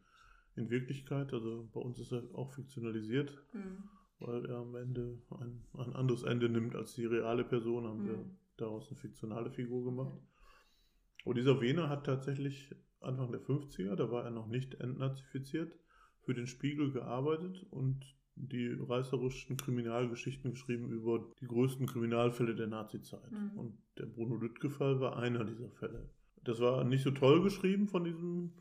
[0.56, 3.84] in Wirklichkeit, also bei uns ist er auch fiktionalisiert, Mhm.
[4.20, 8.18] weil er am Ende ein, ein anderes Ende nimmt als die reale Person, haben wir
[8.18, 8.38] Mhm.
[8.58, 10.14] daraus eine fiktionale Figur gemacht.
[10.14, 11.26] Okay.
[11.26, 15.74] Und dieser Wehner hat tatsächlich Anfang der 50er, da war er noch nicht entnazifiziert,
[16.22, 18.04] für den Spiegel gearbeitet und
[18.38, 23.32] die reißerischen Kriminalgeschichten geschrieben über die größten Kriminalfälle der Nazizeit.
[23.32, 23.58] Mhm.
[23.58, 26.10] Und der Bruno Lüttke-Fall war einer dieser Fälle.
[26.44, 28.52] Das war nicht so toll geschrieben von diesem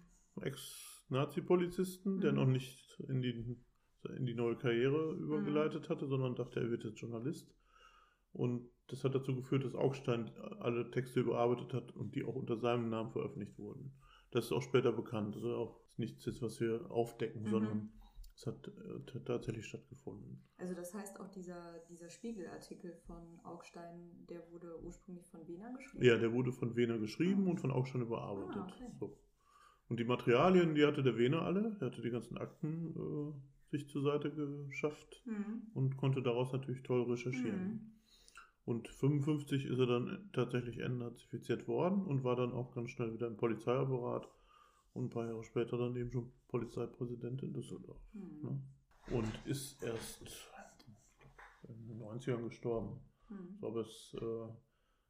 [1.08, 2.38] Ex-Nazi-Polizisten, der Mhm.
[2.38, 3.56] noch nicht in die,
[4.16, 7.54] in die neue Karriere übergeleitet hatte, sondern dachte, er wird jetzt Journalist.
[8.32, 12.56] Und das hat dazu geführt, dass Augstein alle Texte überarbeitet hat und die auch unter
[12.58, 13.92] seinem Namen veröffentlicht wurden.
[14.32, 15.36] Das ist auch später bekannt.
[15.36, 17.48] Also auch nichts ist, was wir aufdecken, Mhm.
[17.50, 17.92] sondern
[18.34, 20.42] es hat äh, t- tatsächlich stattgefunden.
[20.58, 26.04] Also das heißt auch dieser, dieser Spiegelartikel von Augstein, der wurde ursprünglich von Wiener geschrieben?
[26.04, 27.50] Ja, der wurde von Wehner geschrieben Ah.
[27.50, 28.56] und von Augstein überarbeitet.
[28.56, 28.90] Ah, okay.
[28.98, 29.16] so.
[29.88, 31.76] Und die Materialien, die hatte der Wehner alle.
[31.80, 35.62] Er hatte die ganzen Akten äh, sich zur Seite geschafft Mhm.
[35.74, 37.66] und konnte daraus natürlich toll recherchieren.
[37.66, 37.90] Mhm.
[38.64, 43.26] Und 55 ist er dann tatsächlich entnazifiziert worden und war dann auch ganz schnell wieder
[43.26, 44.26] im Polizeiapparat
[44.94, 48.00] und ein paar Jahre später dann eben schon Polizeipräsident in Düsseldorf.
[48.14, 48.40] Mhm.
[48.42, 48.62] Ne?
[49.10, 50.22] Und ist erst
[51.68, 53.00] in den 90ern gestorben.
[53.28, 53.48] Mhm.
[53.54, 54.48] Ich glaube, es, äh,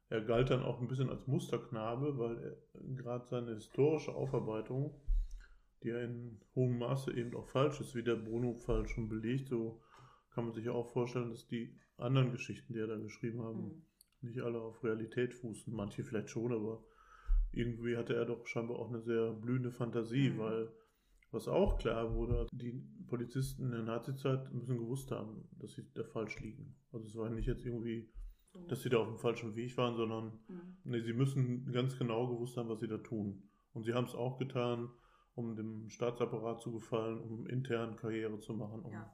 [0.09, 4.99] er galt dann auch ein bisschen als Musterknabe, weil er gerade seine historische Aufarbeitung,
[5.83, 9.81] die ja in hohem Maße eben auch falsch ist, wie der Bruno-Fall schon belegt, so
[10.31, 13.63] kann man sich ja auch vorstellen, dass die anderen Geschichten, die er da geschrieben haben,
[13.63, 13.81] Mhm.
[14.21, 15.73] nicht alle auf Realität fußen.
[15.73, 16.83] Manche vielleicht schon, aber
[17.51, 20.37] irgendwie hatte er doch scheinbar auch eine sehr blühende Fantasie, Mhm.
[20.39, 20.69] weil
[21.31, 22.71] was auch klar wurde, die
[23.07, 26.75] Polizisten in der Nazizeit müssen gewusst haben, dass sie da falsch liegen.
[26.91, 28.09] Also es war nicht jetzt irgendwie,
[28.61, 28.67] So.
[28.67, 30.61] dass sie da auf dem falschen Weg waren, sondern Mhm.
[30.85, 33.43] nee, sie müssen ganz genau gewusst haben, was sie da tun.
[33.73, 34.89] Und sie haben es auch getan,
[35.35, 39.11] um dem Staatsapparat zu gefallen, um intern Karriere zu machen, um Ja.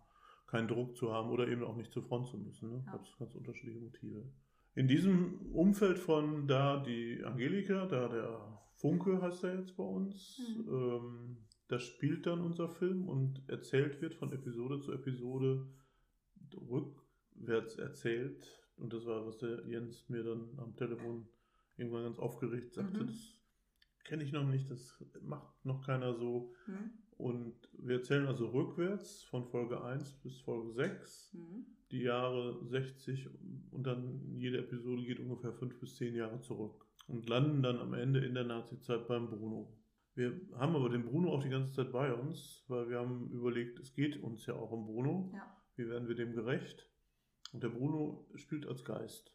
[0.47, 2.69] keinen Druck zu haben oder eben auch nicht zur Front zu müssen.
[2.69, 2.83] Ne?
[2.85, 2.91] Ja.
[2.93, 4.23] Gab es ganz unterschiedliche Motive.
[4.75, 10.39] In diesem Umfeld von da die Angelika, da der Funke heißt er jetzt bei uns,
[10.57, 10.73] Mhm.
[10.73, 15.65] ähm, da spielt dann unser Film und erzählt wird von Episode zu Episode
[16.69, 18.60] rückwärts erzählt.
[18.81, 21.27] Und das war, was der Jens mir dann am Telefon
[21.77, 23.07] irgendwann ganz aufgeregt sagte, Mhm.
[23.07, 23.39] das
[24.03, 26.53] kenne ich noch nicht, das macht noch keiner so.
[26.67, 26.91] Mhm.
[27.17, 31.65] Und wir erzählen also rückwärts von Folge 1 bis Folge 6 Mhm.
[31.91, 33.29] die Jahre 60
[33.71, 37.93] und dann jede Episode geht ungefähr 5 bis 10 Jahre zurück und landen dann am
[37.93, 39.77] Ende in der Nazi-Zeit beim Bruno.
[40.15, 43.79] Wir haben aber den Bruno auch die ganze Zeit bei uns, weil wir haben überlegt,
[43.79, 45.31] es geht uns ja auch um Bruno.
[45.35, 45.57] Ja.
[45.77, 46.87] Wie werden wir dem gerecht?
[47.51, 49.33] Und der Bruno spielt als Geist.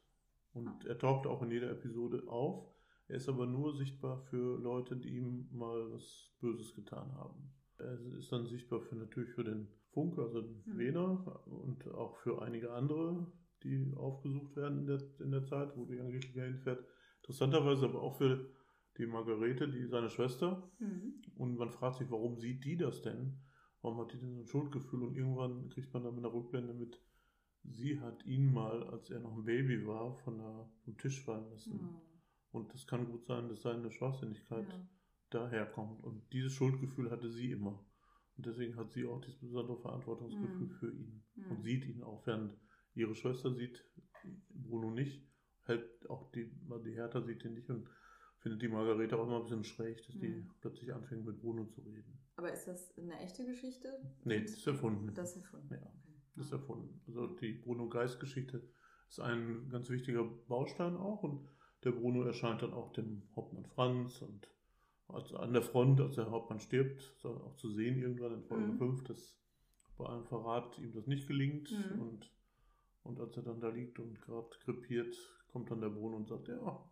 [0.52, 0.88] Und Ah.
[0.88, 2.72] er taucht auch in jeder Episode auf.
[3.08, 7.52] Er ist aber nur sichtbar für Leute, die ihm mal was Böses getan haben.
[7.78, 10.78] Er ist dann sichtbar für natürlich für den Funke, also den Mhm.
[10.78, 13.26] Wener und auch für einige andere,
[13.62, 16.84] die aufgesucht werden in der, in der Zeit, wo die Angelika hinfährt.
[17.22, 18.48] Interessanterweise aber auch für
[18.96, 20.70] die Margarete, die seine Schwester.
[20.78, 21.20] Mhm.
[21.36, 23.38] Und man fragt sich, warum sieht die das denn?
[23.82, 25.02] Warum hat die denn so ein Schuldgefühl?
[25.02, 26.98] Und irgendwann kriegt man dann mit einer Rückblende mit,
[27.70, 31.48] sie hat ihn mal, als er noch ein Baby war, von der, vom Tisch fallen
[31.50, 31.80] lassen.
[32.52, 32.58] Oh.
[32.58, 34.88] Und das kann gut sein, dass seine Schwachsinnigkeit Ja.
[35.30, 36.02] daherkommt.
[36.04, 37.84] Und dieses Schuldgefühl hatte sie immer.
[38.36, 40.70] Und deswegen hat sie auch dieses besondere Verantwortungsgefühl Mhm.
[40.70, 41.22] für ihn.
[41.34, 41.50] Mhm.
[41.50, 42.56] Und sieht ihn auch, während
[42.94, 43.84] ihre Schwester sieht
[44.50, 45.22] Bruno nicht.
[45.64, 46.50] Hält auch die,
[46.84, 47.88] die Hertha sieht ihn nicht und
[48.38, 50.50] findet die Margarete auch immer ein bisschen schräg, dass die Mhm.
[50.60, 52.18] plötzlich anfängt mit Bruno zu reden.
[52.36, 53.88] Aber ist das eine echte Geschichte?
[54.24, 55.12] Nee, das ist erfunden.
[55.14, 55.74] Das ist erfunden.
[55.74, 55.78] Ja.
[55.80, 56.05] Okay.
[56.36, 57.00] Das ist erfunden.
[57.06, 58.62] Also die Bruno Geist-Geschichte
[59.08, 61.48] ist ein ganz wichtiger Baustein auch und
[61.84, 64.48] der Bruno erscheint dann auch dem Hauptmann Franz und
[65.08, 68.78] an der Front, als der Hauptmann stirbt, ist auch zu sehen irgendwann in Folge Mhm.
[68.78, 69.38] 5, dass
[69.96, 72.00] bei einem Verrat ihm das nicht gelingt Mhm.
[72.00, 72.30] und,
[73.04, 75.16] und als er dann da liegt und gerade krepiert,
[75.52, 76.90] kommt dann der Bruno und sagt, ja,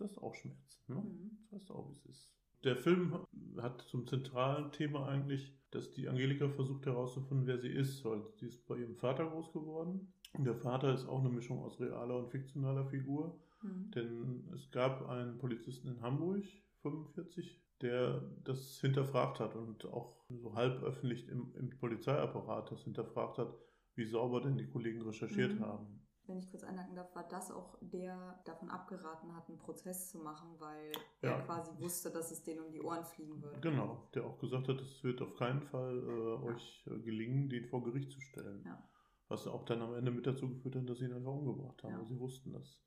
[0.00, 1.00] hast du auch Schmerzen, ne?
[1.00, 1.38] Mhm.
[1.50, 2.30] Weißt du auch, wie es ist.
[2.64, 3.18] Der Film
[3.58, 8.46] hat zum zentralen Thema eigentlich, dass die Angelika versucht herauszufinden, wer sie ist, weil sie
[8.46, 10.12] ist bei ihrem Vater groß geworden.
[10.34, 13.40] Und der Vater ist auch eine Mischung aus realer und fiktionaler Figur.
[13.62, 13.90] Mhm.
[13.92, 16.44] Denn es gab einen Polizisten in Hamburg,
[16.82, 23.38] 45, der das hinterfragt hat und auch so halb öffentlich im, im Polizeiapparat das hinterfragt
[23.38, 23.54] hat,
[23.94, 25.60] wie sauber denn die Kollegen recherchiert Mhm.
[25.60, 26.06] haben.
[26.30, 30.18] Wenn ich kurz einhaken darf, war das auch der davon abgeraten hat, einen Prozess zu
[30.18, 31.30] machen, weil Ja.
[31.32, 33.58] er quasi wusste, dass es denen um die Ohren fliegen würde.
[33.60, 37.66] Genau, der auch gesagt hat, es wird auf keinen Fall äh, euch äh, gelingen, den
[37.66, 38.62] vor Gericht zu stellen.
[38.64, 38.80] Ja.
[39.26, 41.90] Was auch dann am Ende mit dazu geführt hat, dass sie ihn einfach umgebracht haben,
[41.94, 41.98] Ja.
[41.98, 42.80] weil sie wussten das.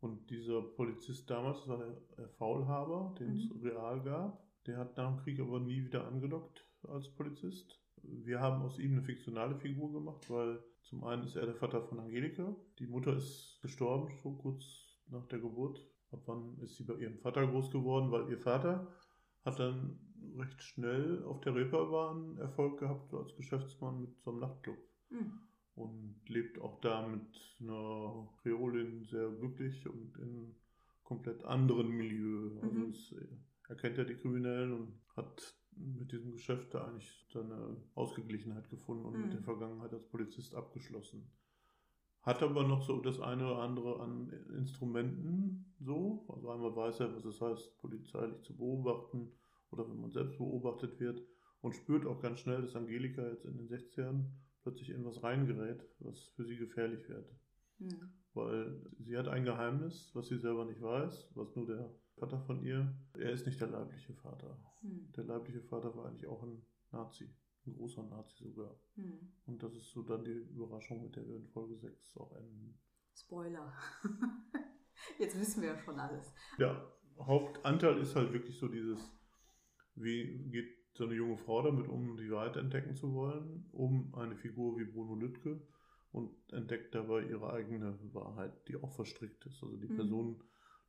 [0.00, 3.62] Und dieser Polizist damals, das war der, Faulhaber, den es Mhm.
[3.62, 7.80] real gab, der hat nach dem Krieg aber nie wieder angedockt als Polizist.
[8.02, 11.82] Wir haben aus ihm eine fiktionale Figur gemacht, weil zum einen ist er der Vater
[11.82, 12.54] von Angelika.
[12.78, 14.64] Die Mutter ist gestorben, schon kurz
[15.08, 15.80] nach der Geburt.
[16.10, 18.10] Ab wann ist sie bei ihrem Vater groß geworden?
[18.10, 18.92] Weil ihr Vater
[19.44, 19.98] hat dann
[20.36, 24.76] recht schnell auf der Reeperbahn Erfolg gehabt so als Geschäftsmann mit so einem Nachtclub
[25.10, 25.32] Mhm.
[25.76, 27.26] und lebt auch da mit
[27.60, 30.54] einer Kreolin sehr glücklich und in
[31.04, 32.58] komplett anderen Milieu.
[32.62, 32.94] Also Mhm.
[33.68, 39.04] Er kennt ja die Kriminellen und hat mit diesem Geschäft da eigentlich seine Ausgeglichenheit gefunden
[39.06, 39.22] und Mhm.
[39.22, 41.30] mit der Vergangenheit als Polizist abgeschlossen.
[42.22, 46.24] Hat aber noch so das eine oder andere an Instrumenten so.
[46.28, 49.32] Also einmal weiß er, was es heißt, polizeilich zu beobachten
[49.70, 51.22] oder wenn man selbst beobachtet wird
[51.60, 54.24] und spürt auch ganz schnell, dass Angelika jetzt in den 60ern
[54.62, 57.30] plötzlich in was reingerät, was für sie gefährlich wird.
[57.78, 58.12] Mhm.
[58.32, 62.62] Weil sie hat ein Geheimnis, was sie selber nicht weiß, was nur der Vater von
[62.62, 64.58] ihr, er ist nicht der leibliche Vater.
[64.82, 65.12] Mhm.
[65.16, 67.28] Der leibliche Vater war eigentlich auch ein Nazi,
[67.66, 68.78] ein großer Nazi sogar.
[68.96, 69.32] Mhm.
[69.46, 72.78] Und das ist so dann die Überraschung, mit der wir in Folge 6 auch enden.
[73.16, 73.72] Spoiler.
[75.18, 76.32] Jetzt wissen wir ja schon alles.
[76.58, 79.00] Der Hauptanteil ist halt wirklich so dieses,
[79.94, 84.36] wie geht so eine junge Frau damit um, die Wahrheit entdecken zu wollen, um eine
[84.36, 85.60] Figur wie Bruno Lüttke
[86.12, 89.62] und entdeckt dabei ihre eigene Wahrheit, die auch verstrickt ist.
[89.62, 89.96] Also die Mhm.
[89.96, 90.42] Personen,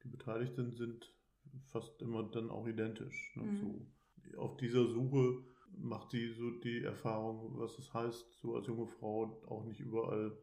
[0.05, 1.13] die beteiligt sind,
[1.67, 3.35] fast immer dann auch identisch.
[3.35, 3.43] Ne?
[3.43, 3.57] Mhm.
[3.57, 5.43] So, auf dieser Suche
[5.77, 10.37] macht sie so die Erfahrung, was es heißt, so als junge Frau auch nicht überall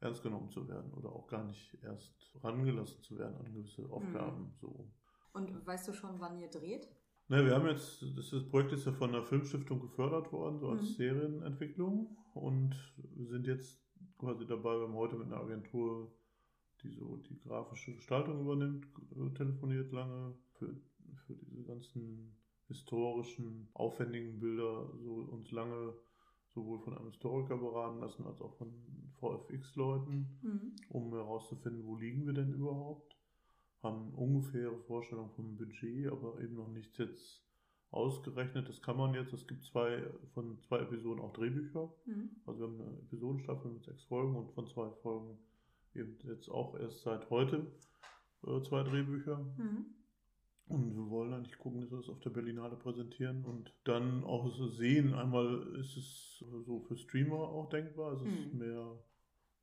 [0.00, 4.54] ernst genommen zu werden oder auch gar nicht erst rangelassen zu werden an gewisse Aufgaben.
[4.60, 4.90] So.
[5.32, 6.88] Und weißt du schon, wann ihr dreht?
[7.28, 10.82] Na, wir haben jetzt, das, Projekt ist ja von der Filmstiftung gefördert worden, so als
[10.82, 10.94] Mhm.
[10.94, 13.82] Serienentwicklung und wir sind jetzt
[14.16, 16.10] quasi dabei, wir haben heute mit einer Agentur,
[16.82, 18.86] die so die grafische Gestaltung übernimmt,
[19.16, 20.74] äh, telefoniert lange für,
[21.26, 22.36] für diese ganzen
[22.68, 25.94] historischen, aufwendigen Bilder, so uns lange
[26.54, 28.72] sowohl von einem Historiker beraten lassen, als auch von
[29.20, 30.76] VFX-Leuten Mhm.
[30.88, 33.16] um herauszufinden, wo liegen wir denn überhaupt.
[33.82, 37.44] Haben ungefähre Vorstellung vom Budget, aber eben noch nichts jetzt
[37.90, 38.68] ausgerechnet.
[38.68, 39.32] Das kann man jetzt.
[39.32, 40.02] Es gibt zwei
[40.34, 41.92] von zwei Episoden auch Drehbücher.
[42.06, 42.30] Mhm.
[42.44, 45.38] Also wir haben eine Episodenstaffel mit sechs Folgen und von zwei Folgen
[45.98, 47.66] eben jetzt auch erst seit heute
[48.46, 49.38] äh, zwei Drehbücher.
[49.56, 49.86] Mhm.
[50.66, 54.54] Und wir wollen eigentlich gucken, dass wir das auf der Berlinale präsentieren und dann auch
[54.54, 55.14] so sehen.
[55.14, 58.12] Einmal ist es so für Streamer auch denkbar.
[58.12, 58.58] Es ist Mhm.
[58.58, 58.98] mehr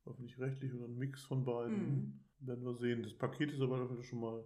[0.04, 1.76] öffentlich-rechtlich oder ein Mix von beiden.
[1.78, 2.20] Mhm.
[2.46, 3.02] Werden wir sehen.
[3.02, 4.44] Das Paket ist aber dafür schon mal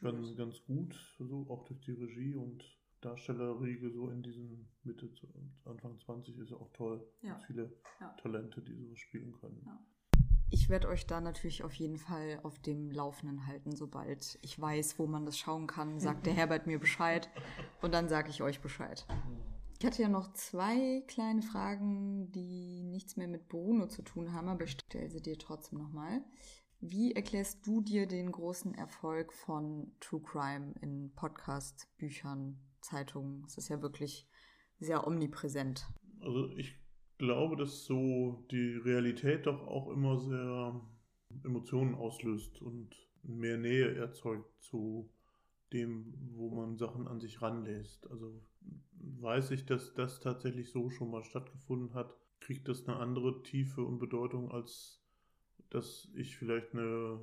[0.00, 2.64] ganz, ganz gut, so auch durch die Regie und
[3.00, 5.26] Darstellerriege so in diesen Mitte, zu-
[5.64, 7.04] Anfang 20 ist ja auch toll.
[7.22, 7.36] Ja.
[7.46, 8.08] Viele Ja.
[8.20, 9.60] Talente, die sowas spielen können.
[9.66, 9.78] Ja.
[10.52, 14.98] Ich werde euch da natürlich auf jeden Fall auf dem Laufenden halten, sobald ich weiß,
[14.98, 17.30] wo man das schauen kann, sagt der Herbert mir Bescheid
[17.80, 19.06] und dann sage ich euch Bescheid.
[19.78, 24.48] Ich hatte ja noch zwei kleine Fragen, die nichts mehr mit Bruno zu tun haben,
[24.48, 26.22] aber ich stelle sie dir trotzdem nochmal.
[26.80, 33.42] Wie erklärst du dir den großen Erfolg von True Crime in Podcast, Büchern, Zeitungen?
[33.46, 34.28] Es ist ja wirklich
[34.78, 35.86] sehr omnipräsent.
[36.20, 36.81] Also ich
[37.22, 40.80] glaube, dass so die Realität doch auch immer sehr
[41.44, 42.90] Emotionen auslöst und
[43.22, 45.08] mehr Nähe erzeugt zu
[45.72, 48.10] dem, wo man Sachen an sich ranlässt.
[48.10, 48.42] Also
[49.20, 53.82] weiß ich, dass das tatsächlich so schon mal stattgefunden hat, kriegt das eine andere Tiefe
[53.82, 55.00] und Bedeutung, als
[55.70, 57.20] dass ich vielleicht eine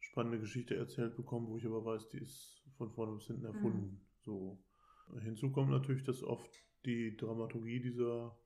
[0.00, 3.86] spannende Geschichte erzählt bekomme, wo ich aber weiß, die ist von vorne bis hinten erfunden.
[3.86, 4.00] Mhm.
[4.20, 4.58] So.
[5.22, 6.50] Hinzu kommt natürlich, dass oft
[6.84, 8.36] die Dramaturgie dieser,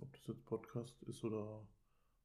[0.00, 1.66] ob das jetzt Podcast ist oder,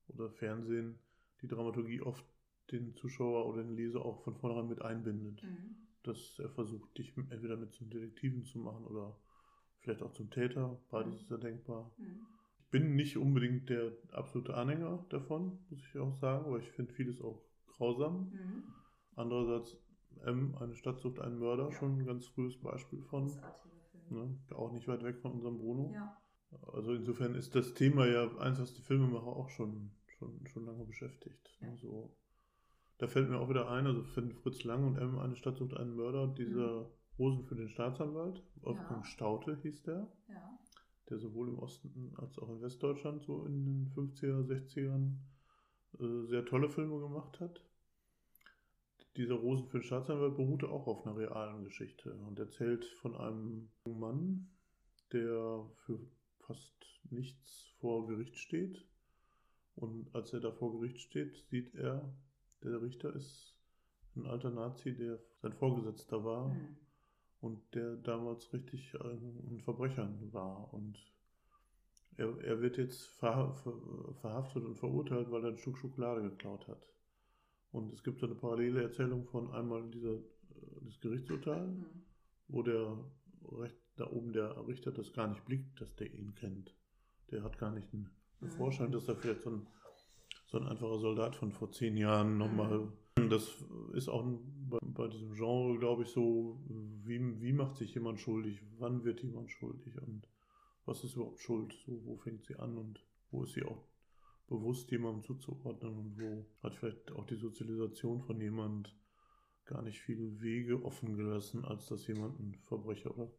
[0.07, 0.99] oder Fernsehen,
[1.41, 2.25] die Dramaturgie oft
[2.71, 5.43] den Zuschauer oder den Leser auch von vornherein mit einbindet.
[5.43, 5.75] Mhm.
[6.03, 9.17] Dass er versucht, dich entweder mit zum Detektiven zu machen oder
[9.79, 10.79] vielleicht auch zum Täter.
[10.89, 11.19] Beides mhm.
[11.19, 11.91] ist ja denkbar.
[11.97, 12.27] Mhm.
[12.59, 16.93] Ich bin nicht unbedingt der absolute Anhänger davon, muss ich auch sagen, aber ich finde
[16.93, 18.31] vieles auch grausam.
[18.31, 18.63] Mhm.
[19.15, 19.77] Andererseits,
[20.23, 21.71] M, eine Stadt sucht einen Mörder, ja.
[21.71, 23.31] schon ein ganz frühes Beispiel von.
[24.09, 24.37] Ne?
[24.53, 25.91] Auch nicht weit weg von unserem Bruno.
[25.93, 26.17] Ja.
[26.73, 30.85] Also insofern ist das Thema ja eins, was die Filmemacher auch schon, schon, schon lange
[30.85, 31.57] beschäftigt.
[31.61, 31.75] Ja.
[31.77, 32.15] So.
[32.97, 35.95] Da fällt mir auch wieder ein, also Fritz Lang und M, eine Stadt sucht einen
[35.95, 36.85] Mörder, dieser mhm.
[37.19, 39.05] Rosen für den Staatsanwalt, Wolfgang ja.
[39.05, 40.59] Staute hieß der, ja.
[41.09, 45.17] der sowohl im Osten als auch in Westdeutschland so in den 50er, 60ern
[45.99, 47.61] äh, sehr tolle Filme gemacht hat.
[49.17, 53.69] Dieser Rosen für den Staatsanwalt beruhte auch auf einer realen Geschichte und erzählt von einem
[53.85, 54.49] Mann,
[55.13, 55.99] der für
[56.47, 56.73] fast
[57.09, 58.85] nichts vor Gericht steht.
[59.75, 62.13] Und als er da vor Gericht steht, sieht er,
[62.63, 63.57] der Richter ist
[64.15, 66.49] ein alter Nazi, der sein Vorgesetzter war.
[66.49, 66.77] Mhm
[67.45, 70.73] und der damals richtig ein Verbrecher war.
[70.73, 70.97] Und
[72.17, 76.67] er, er wird jetzt ver, ver, verhaftet und verurteilt, weil er ein Stück Schokolade geklaut
[76.67, 76.87] hat.
[77.71, 80.17] Und es gibt so eine parallele Erzählung von einmal dieser,
[80.81, 81.85] das Gerichtsurteil, mhm.
[82.47, 82.97] wo der
[83.51, 86.75] recht da oben der Richter das gar nicht blickt, dass der ihn kennt.
[87.31, 88.49] Der hat gar nicht einen mhm.
[88.49, 89.67] Vorschein, dass er vielleicht so ein,
[90.47, 92.93] so ein einfacher Soldat von vor zehn Jahren nochmal mhm.
[93.29, 94.25] Das ist auch
[94.69, 99.23] bei, bei diesem Genre, glaube ich, so, wie, wie macht sich jemand schuldig, wann wird
[99.23, 100.27] jemand schuldig und
[100.85, 102.99] was ist überhaupt Schuld, so, wo fängt sie an und
[103.31, 103.87] wo ist sie auch
[104.47, 108.93] bewusst jemandem zuzuordnen und wo hat vielleicht auch die Sozialisation von jemand
[109.63, 113.31] gar nicht viele Wege offen gelassen, als dass jemand ein Verbrecher oder.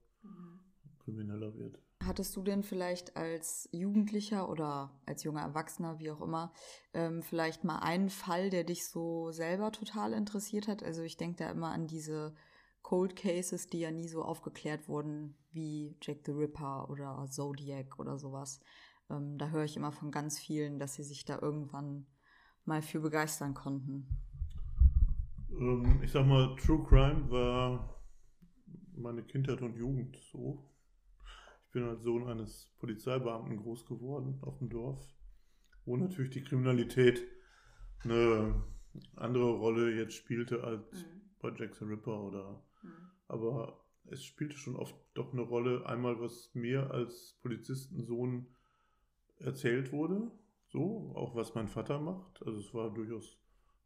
[1.05, 1.79] Krimineller wird.
[2.05, 6.53] Hattest du denn vielleicht als Jugendlicher oder als junger Erwachsener, wie auch immer,
[6.95, 10.83] ähm, vielleicht mal einen Fall, der dich so selber total interessiert hat?
[10.83, 12.35] Also ich denke da immer an diese
[12.83, 18.19] Cold Cases, die ja nie so aufgeklärt wurden, wie Jack the Ripper oder Zodiac oder
[18.19, 18.61] sowas.
[19.11, 22.07] Ähm, da höre ich immer von ganz vielen, dass sie sich da irgendwann
[22.65, 24.07] mal für begeistern konnten.
[25.51, 27.96] Ähm, ich sag mal, True Crime war
[28.97, 30.65] meine Kindheit und Jugend so
[31.77, 34.99] bin als Sohn eines Polizeibeamten groß geworden auf dem Dorf,
[35.85, 37.23] wo natürlich die Kriminalität
[38.03, 38.65] eine
[39.15, 41.21] andere Rolle jetzt spielte als mhm.
[41.39, 43.11] bei Jackson Ripper oder mhm.
[43.29, 48.47] aber es spielte schon oft doch eine Rolle, einmal was mir als Polizistensohn
[49.39, 50.31] erzählt wurde,
[50.69, 52.43] so, auch was mein Vater macht.
[52.47, 53.37] Also es war durchaus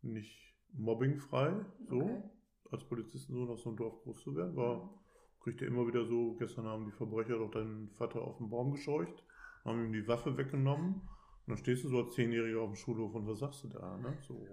[0.02, 2.22] nicht mobbingfrei, so, okay.
[2.70, 4.99] als Polizistensohn aus so einem Dorf groß zu werden, war mhm
[5.40, 8.72] kriegt er immer wieder so, gestern haben die Verbrecher doch deinen Vater auf den Baum
[8.72, 9.24] gescheucht,
[9.64, 13.14] haben ihm die Waffe weggenommen und dann stehst du so als Zehnjähriger auf dem Schulhof
[13.14, 14.16] und was sagst du da, ne?
[14.26, 14.46] So.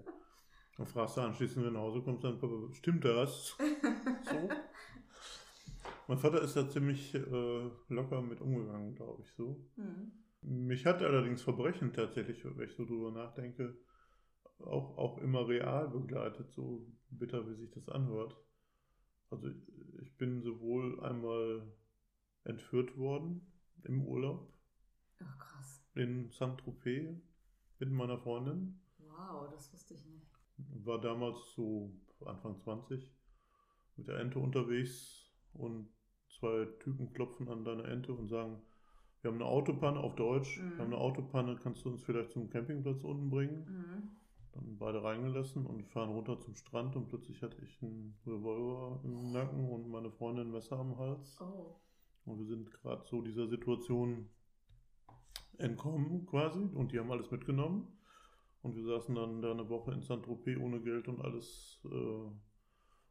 [0.76, 3.56] Dann fragst du anschließend, wenn du nach Hause kommst, dann, Papa, stimmt das?
[3.58, 4.48] so.
[6.08, 9.60] Mein Vater ist da ziemlich äh, locker mit umgegangen, glaube ich, so.
[9.76, 10.12] Mhm.
[10.40, 13.76] Mich hat allerdings Verbrechen tatsächlich, wenn ich so drüber nachdenke,
[14.60, 18.36] auch, auch immer real begleitet, so bitter wie sich das anhört.
[19.30, 19.50] Also
[20.18, 21.62] bin sowohl einmal
[22.44, 23.46] entführt worden
[23.84, 24.52] im Urlaub.
[25.20, 25.82] Ach krass.
[25.94, 27.16] In Saint-Tropez
[27.78, 28.80] mit meiner Freundin.
[28.98, 30.26] Wow, das wusste ich nicht.
[30.84, 31.92] War damals so
[32.24, 33.12] Anfang 20
[33.96, 35.88] mit der Ente unterwegs und
[36.28, 38.60] zwei Typen klopfen an deine Ente und sagen,
[39.20, 40.70] wir haben eine Autopanne auf Deutsch, mhm.
[40.70, 43.64] wir haben eine Autopanne, kannst du uns vielleicht zum Campingplatz unten bringen?
[43.66, 44.08] Mhm.
[44.58, 49.32] Dann beide reingelassen und fahren runter zum Strand und plötzlich hatte ich einen Revolver im
[49.32, 51.40] Nacken und meine Freundin ein Messer am Hals.
[51.40, 51.76] Oh.
[52.24, 54.28] Und wir sind gerade so dieser Situation
[55.58, 57.86] entkommen quasi und die haben alles mitgenommen.
[58.62, 61.80] Und wir saßen dann da eine Woche in Saint-Tropez ohne Geld und alles.
[61.84, 62.30] Äh,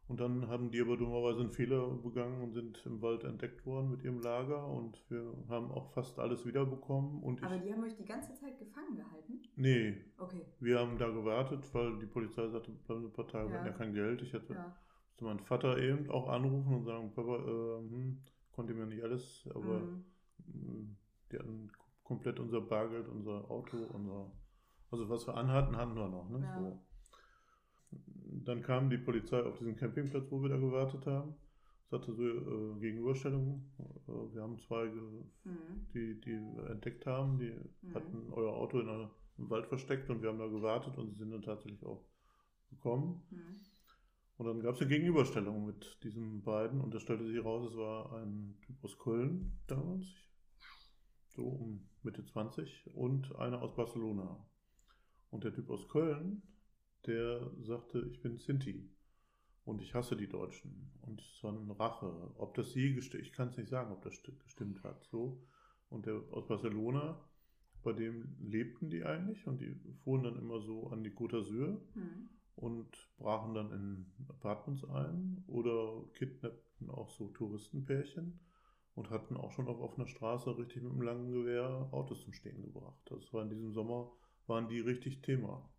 [0.08, 3.92] und dann haben die aber dummerweise einen Fehler begangen und sind im Wald entdeckt worden
[3.92, 7.22] mit ihrem Lager und wir haben auch fast alles wiederbekommen.
[7.22, 9.42] Und aber die haben euch die ganze Zeit gefangen gehalten?
[9.58, 9.98] Nee.
[10.18, 10.46] Okay.
[10.62, 13.74] Wir haben da gewartet, weil die Polizei sagte, bleiben ein paar Tage, wir hatten ja
[13.74, 14.22] kein Geld.
[14.22, 14.76] Ich hatte ja.
[15.10, 18.22] musste meinen Vater eben auch anrufen und sagen, Papa, äh, hm,
[18.54, 20.06] konnte mir nicht alles, aber mhm.
[20.54, 20.96] Hm,
[21.32, 21.70] die hatten
[22.04, 24.32] komplett unser Bargeld, unser Auto, unser,
[24.90, 26.30] also was wir anhatten, hatten wir noch.
[26.30, 26.40] Ne?
[26.40, 26.60] Ja.
[26.62, 26.80] So.
[28.30, 31.36] Dann kam die Polizei auf diesen Campingplatz, wo wir da gewartet haben.
[31.86, 33.72] Es hatte so äh, Gegenüberstellungen.
[33.80, 35.88] Äh, wir haben zwei, mhm.
[35.94, 36.36] die, die
[36.70, 37.52] entdeckt haben, die
[37.82, 37.94] mhm.
[37.94, 41.18] hatten euer Auto in einer, im Wald versteckt und wir haben da gewartet und sie
[41.18, 42.04] sind dann tatsächlich auch
[42.70, 43.24] gekommen.
[43.30, 43.62] Mhm.
[44.38, 47.78] Und dann gab es eine Gegenüberstellung mit diesen beiden und da stellte sich raus, es
[47.78, 50.06] war ein Typ aus Köln damals,
[51.30, 54.46] so um Mitte 20 und einer aus Barcelona.
[55.30, 56.44] Und der Typ aus Köln
[57.08, 58.90] der sagte, ich bin Sinti
[59.66, 60.92] und ich hasse die Deutschen.
[61.02, 62.32] Und es war eine Rache.
[62.38, 65.04] Ob das je gestimmt, ich kann es nicht sagen, ob das gestimmt hat.
[65.06, 65.44] So.
[65.90, 67.20] Und der aus Barcelona,
[67.84, 71.80] bei dem lebten die eigentlich und die fuhren dann immer so an die Côte d'Azur
[71.96, 72.30] mhm.
[72.56, 78.40] und brachen dann in Apartments ein oder kidnappten auch so Touristenpärchen
[78.96, 82.62] und hatten auch schon auf offener Straße richtig mit einem langen Gewehr Autos zum Stehen
[82.62, 83.00] gebracht.
[83.06, 84.12] Das war in diesem Sommer,
[84.48, 85.70] waren die richtig Thema.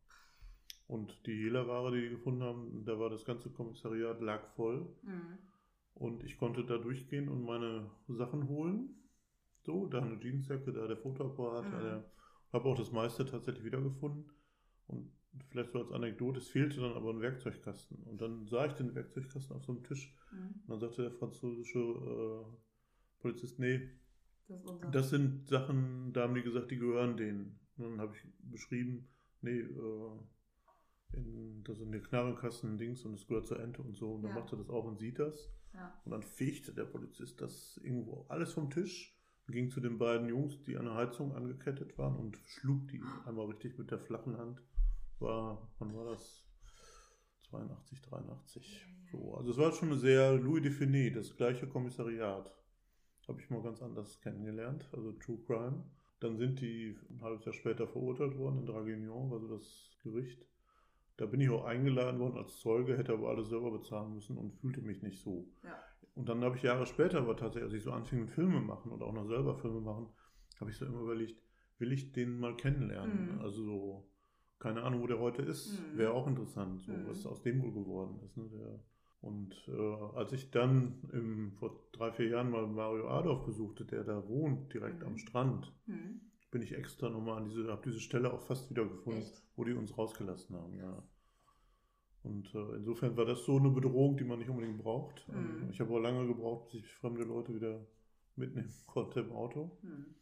[0.89, 4.89] Und die Hehlerware, die die gefunden haben, da war das ganze Kommissariat lag voll.
[5.03, 5.39] Mhm.
[5.93, 8.95] Und ich konnte da durchgehen und meine Sachen holen.
[9.61, 12.05] So, da eine Jeansjacke, da der Fotoapparat, mhm.
[12.55, 14.31] habe auch das meiste tatsächlich wiedergefunden.
[14.87, 15.13] Und
[15.51, 18.03] vielleicht so als Anekdote, es fehlte dann aber ein Werkzeugkasten.
[18.05, 20.17] Und dann sah ich den Werkzeugkasten auf so einem Tisch.
[20.33, 20.55] Mhm.
[20.63, 22.45] Und dann sagte der französische äh,
[23.21, 23.91] Polizist, nee,
[24.49, 27.61] das, das, sind Sachen, da haben die gesagt, die gehören denen.
[27.77, 29.07] Und dann habe ich beschrieben,
[29.43, 30.19] nee, äh,
[31.13, 34.13] in, das in den Knarrenkasten Dings und es gehört zur Ente und so.
[34.13, 34.41] Und dann ja.
[34.41, 35.51] macht er das auch und sieht das.
[35.75, 35.93] Ja.
[36.05, 40.29] Und dann fegte der Polizist das irgendwo alles vom Tisch und ging zu den beiden
[40.29, 44.37] Jungs, die an der Heizung angekettet waren und schlug die einmal richtig mit der flachen
[44.37, 44.63] Hand.
[45.19, 46.45] War, wann war das?
[47.51, 48.87] 82, 83.
[49.11, 52.55] So, also es war schon eine sehr Louis Define, das gleiche Kommissariat.
[53.27, 55.85] Habe ich mal ganz anders kennengelernt, also True Crime.
[56.21, 60.47] Dann sind die ein halbes Jahr später verurteilt worden in Draguignan, also das Gericht.
[61.19, 64.55] Da bin ich auch eingeladen worden als Zeuge, hätte aber alles selber bezahlen müssen und
[64.55, 65.49] fühlte mich nicht so.
[65.65, 65.77] Ja.
[66.15, 68.93] Und dann habe ich Jahre später, aber tatsächlich, als ich so anfing mit Filme machen
[68.93, 70.09] und auch noch selber Filme machen,
[70.61, 71.43] habe ich so immer überlegt,
[71.79, 73.35] will ich den mal kennenlernen?
[73.35, 73.41] Mhm.
[73.41, 74.11] Also so,
[74.61, 75.99] keine Ahnung, wo der heute ist, mhm.
[75.99, 77.09] wäre auch interessant, so, mhm.
[77.09, 78.37] was aus dem wohl geworden ist.
[78.37, 78.49] Ne?
[78.53, 78.81] Der,
[79.21, 84.05] und äh, als ich dann im, vor drei, vier Jahren mal Mario Adolf besuchte, der
[84.05, 85.19] da wohnt, direkt am mhm.
[85.19, 89.21] Strand, mhm bin ich extra nochmal an diese, habe diese Stelle auch fast wieder gefunden,
[89.21, 89.43] Echt?
[89.57, 91.03] wo die uns rausgelassen haben, ja.
[92.23, 95.27] Und äh, insofern war das so eine Bedrohung, die man nicht unbedingt braucht.
[95.29, 95.71] Ähm, mhm.
[95.71, 97.87] Ich habe auch lange gebraucht, bis ich fremde Leute wieder
[98.37, 99.79] mitnehmen konnte im Auto.
[99.83, 100.15] Mhm.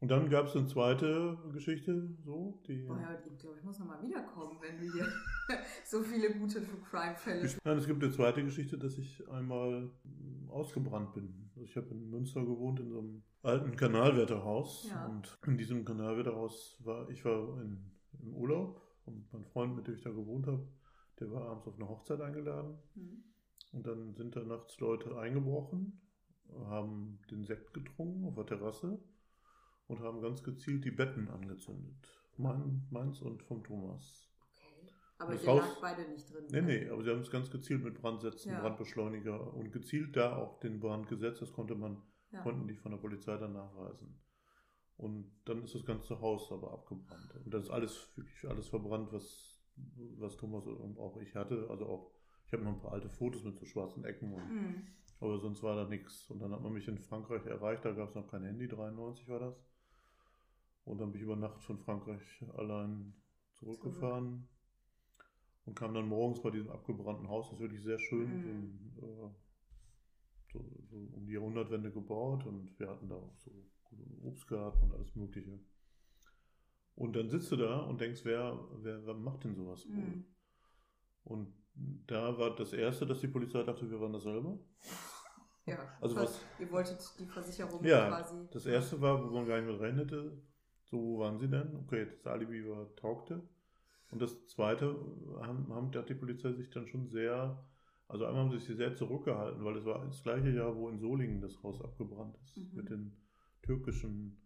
[0.00, 2.86] Und dann gab es eine zweite Geschichte, so, die.
[2.88, 5.08] Oh ja, ich glaube, ich muss nochmal wiederkommen, wenn wir hier
[5.84, 7.50] so viele gute True Crime-Fälle.
[7.64, 11.50] Nein, es gibt eine zweite Geschichte, dass ich einmal hm, ausgebrannt bin.
[11.50, 14.88] Also ich habe in Münster gewohnt, in so einem alten Kanalwärterhaus.
[14.88, 15.06] Ja.
[15.06, 19.94] Und in diesem Kanalwärterhaus war, ich war in, im Urlaub und mein Freund, mit dem
[19.94, 20.68] ich da gewohnt habe,
[21.20, 22.78] der war abends auf eine Hochzeit eingeladen.
[22.94, 23.24] Mhm.
[23.72, 26.00] Und dann sind da nachts Leute eingebrochen,
[26.66, 28.98] haben den Sekt getrunken auf der Terrasse
[29.86, 32.08] und haben ganz gezielt die Betten angezündet.
[32.36, 34.30] Mein, meins und vom Thomas.
[34.54, 34.92] Okay.
[35.18, 36.46] Aber ihr Haus, lag beide nicht drin?
[36.50, 38.60] Nee, nee, aber sie haben es ganz gezielt mit Brandsätzen, ja.
[38.60, 41.42] Brandbeschleuniger und gezielt da auch den Brand gesetzt.
[41.42, 42.00] Das konnte man,
[42.30, 42.42] ja.
[42.42, 44.18] konnten die von der Polizei dann nachweisen.
[44.96, 47.32] Und dann ist das ganze Haus aber abgebrannt.
[47.44, 49.60] Und das ist alles, wirklich alles verbrannt, was,
[50.18, 51.68] was Thomas und auch ich hatte.
[51.70, 52.10] Also auch,
[52.46, 54.34] ich habe noch ein paar alte Fotos mit so schwarzen Ecken.
[54.34, 54.86] Und, mhm.
[55.20, 56.28] Aber sonst war da nichts.
[56.30, 59.28] Und dann hat man mich in Frankreich erreicht, da gab es noch kein Handy, 93
[59.28, 59.64] war das.
[60.84, 63.14] Und dann bin ich über Nacht von Frankreich allein
[63.52, 64.48] zurückgefahren
[65.16, 65.28] Zurück.
[65.66, 68.48] und kam dann morgens bei diesem abgebrannten Haus, das ist wirklich sehr schön, mhm.
[68.48, 69.30] in, äh,
[70.58, 73.50] so, so um die Jahrhundertwende gebaut und wir hatten da auch so
[74.24, 75.58] Obstgarten und alles Mögliche.
[76.94, 79.86] Und dann sitzt du da und denkst, wer, wer, wer macht denn sowas?
[79.86, 80.24] Mhm.
[81.24, 81.54] Und
[82.06, 84.58] da war das Erste, dass die Polizei dachte, wir waren das selber.
[85.64, 88.48] Ja, also was, ihr wolltet die Versicherung ja, quasi.
[88.50, 90.42] Das Erste war, wo man gar nicht mit rechnete,
[90.84, 91.76] so, wo waren sie denn?
[91.84, 93.42] Okay, das Alibi war, taugte.
[94.10, 94.96] Und das Zweite,
[95.42, 97.62] haben, haben, hat die Polizei sich dann schon sehr,
[98.08, 100.98] also einmal haben sie sich sehr zurückgehalten, weil es war das gleiche Jahr, wo in
[100.98, 102.70] Solingen das Haus abgebrannt ist, mhm.
[102.74, 103.16] mit den
[103.62, 104.38] türkischen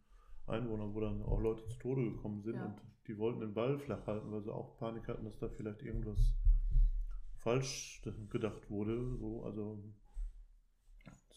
[0.46, 2.56] Einwohnern, wo dann auch Leute zu Tode gekommen sind.
[2.56, 2.66] Ja.
[2.66, 5.82] Und die wollten den Ball flach halten, weil sie auch Panik hatten, dass da vielleicht
[5.82, 6.34] irgendwas
[7.36, 9.16] falsch gedacht wurde.
[9.18, 9.82] So, also,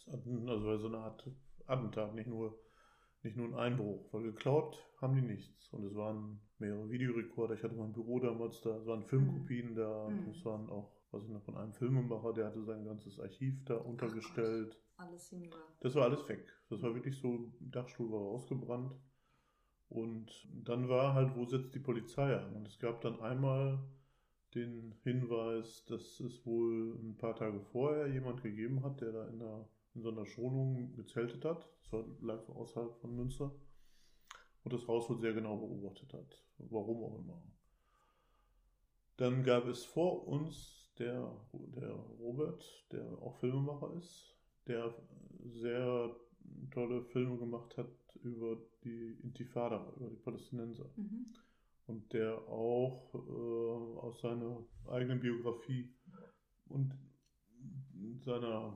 [0.08, 1.30] also war so eine Art
[1.68, 2.60] Attentat, nicht nur,
[3.24, 5.74] nicht nur ein Einbruch, weil geklaut haben die nichts.
[5.74, 7.56] Und es waren mehrere Videorekorder.
[7.56, 9.76] Ich hatte mein Büro damals da, es waren Filmkopien mhm.
[9.76, 10.30] da, mhm.
[10.30, 13.76] es waren auch, was ich noch von einem Filmemacher, der hatte sein ganzes Archiv da
[13.78, 14.78] untergestellt.
[14.98, 15.58] alles hinüber.
[15.80, 16.46] Das war alles weg.
[16.70, 18.94] Das war wirklich so, Dachstuhl war ausgebrannt.
[19.88, 22.54] Und dann war halt, wo setzt die Polizei an?
[22.54, 23.80] Und es gab dann einmal
[24.56, 29.40] den Hinweis, dass es wohl ein paar Tage vorher jemand gegeben hat, der da in,
[29.40, 31.70] der, in so einer Schonung gezeltet hat.
[31.82, 33.56] Das war, so außerhalb von Münster.
[34.64, 36.44] Und das Haus wohl sehr genau beobachtet hat.
[36.58, 37.44] Warum auch immer.
[39.18, 44.36] Dann gab es vor uns der, der Robert, der auch Filmemacher ist,
[44.68, 44.94] der
[45.44, 46.16] sehr
[46.72, 47.90] tolle Filme gemacht hat
[48.24, 50.90] über die Intifada, über die Palästinenser.
[50.96, 51.34] Mhm.
[51.88, 55.94] Und der auch äh, aus seiner eigenen Biografie
[56.68, 56.94] und
[58.22, 58.76] seiner,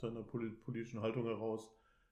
[0.00, 1.70] seiner politischen Haltung heraus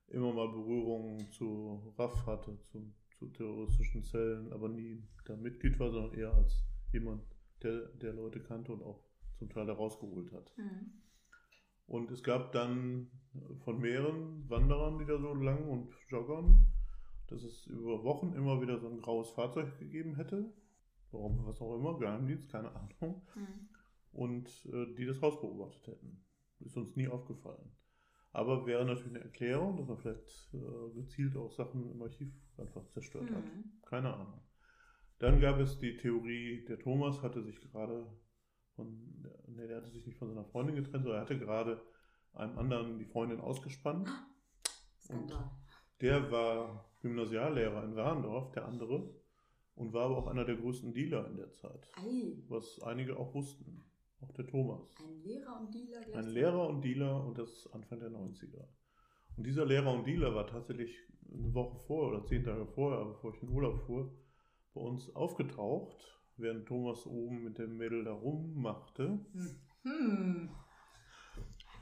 [0.08, 5.90] immer mal Berührungen zu RAF hatte, zu, zu terroristischen Zellen, aber nie da Mitglied war,
[5.90, 7.22] sondern eher als jemand,
[7.62, 9.02] der, der Leute kannte und auch
[9.38, 10.52] zum Teil da rausgeholt hat.
[10.56, 10.92] Mhm.
[11.86, 13.10] Und es gab dann
[13.64, 16.66] von mehreren Wanderern, die da so lang und joggern,
[17.28, 20.52] dass es über Wochen immer wieder so ein graues Fahrzeug gegeben hätte.
[21.12, 23.22] Warum, was auch immer, Geheimdienst, keine Ahnung.
[23.34, 23.68] Mhm.
[24.12, 26.24] Und äh, die das Haus beobachtet hätten.
[26.60, 27.70] Ist uns nie aufgefallen.
[28.32, 32.86] Aber wäre natürlich eine Erklärung, dass man vielleicht äh, gezielt auch Sachen im Archiv einfach
[32.88, 33.34] zerstört mhm.
[33.34, 33.44] hat.
[33.86, 34.42] Keine Ahnung.
[35.18, 38.06] Dann gab es die Theorie, der Thomas hatte sich gerade
[38.76, 41.82] von, ne, der hatte sich nicht von seiner Freundin getrennt, sondern er hatte gerade
[42.34, 44.08] einem anderen die Freundin ausgespannt.
[45.08, 45.32] Und
[46.00, 49.14] der war Gymnasiallehrer in Warndorf, der andere,
[49.74, 51.88] und war aber auch einer der größten Dealer in der Zeit.
[51.96, 52.36] Ei.
[52.48, 53.84] Was einige auch wussten.
[54.20, 54.94] Auch der Thomas.
[54.98, 58.66] Ein Lehrer und Dealer Ein Lehrer und Dealer und das Anfang der 90er.
[59.36, 60.96] Und dieser Lehrer und Dealer war tatsächlich
[61.30, 64.10] eine Woche vorher oder zehn Tage vorher, bevor ich in Urlaub fuhr,
[64.72, 69.18] bei uns aufgetaucht, während Thomas oben mit dem Mädel da rummachte.
[69.82, 70.50] Hm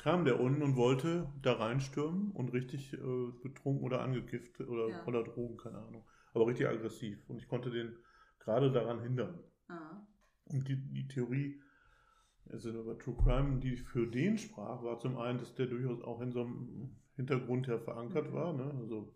[0.04, 5.06] kam der unten und wollte da reinstürmen und richtig äh, betrunken oder angekifft oder, ja.
[5.06, 6.04] oder Drogen, keine Ahnung.
[6.34, 7.18] Aber richtig aggressiv.
[7.26, 7.96] Und ich konnte den
[8.38, 9.40] gerade daran hindern.
[9.68, 10.06] Ah.
[10.44, 11.58] Und die, die Theorie,
[12.50, 16.20] also über True Crime, die für den sprach, war zum einen, dass der durchaus auch
[16.20, 18.34] in so einem Hintergrund her verankert mhm.
[18.34, 18.52] war.
[18.52, 18.74] Ne?
[18.82, 19.10] Also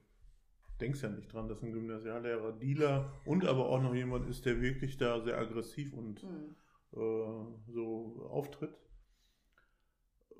[0.80, 4.60] denkst ja nicht dran, dass ein Gymnasiallehrer Dealer und aber auch noch jemand ist, der
[4.60, 6.54] wirklich da sehr aggressiv und mhm.
[6.92, 8.76] äh, so auftritt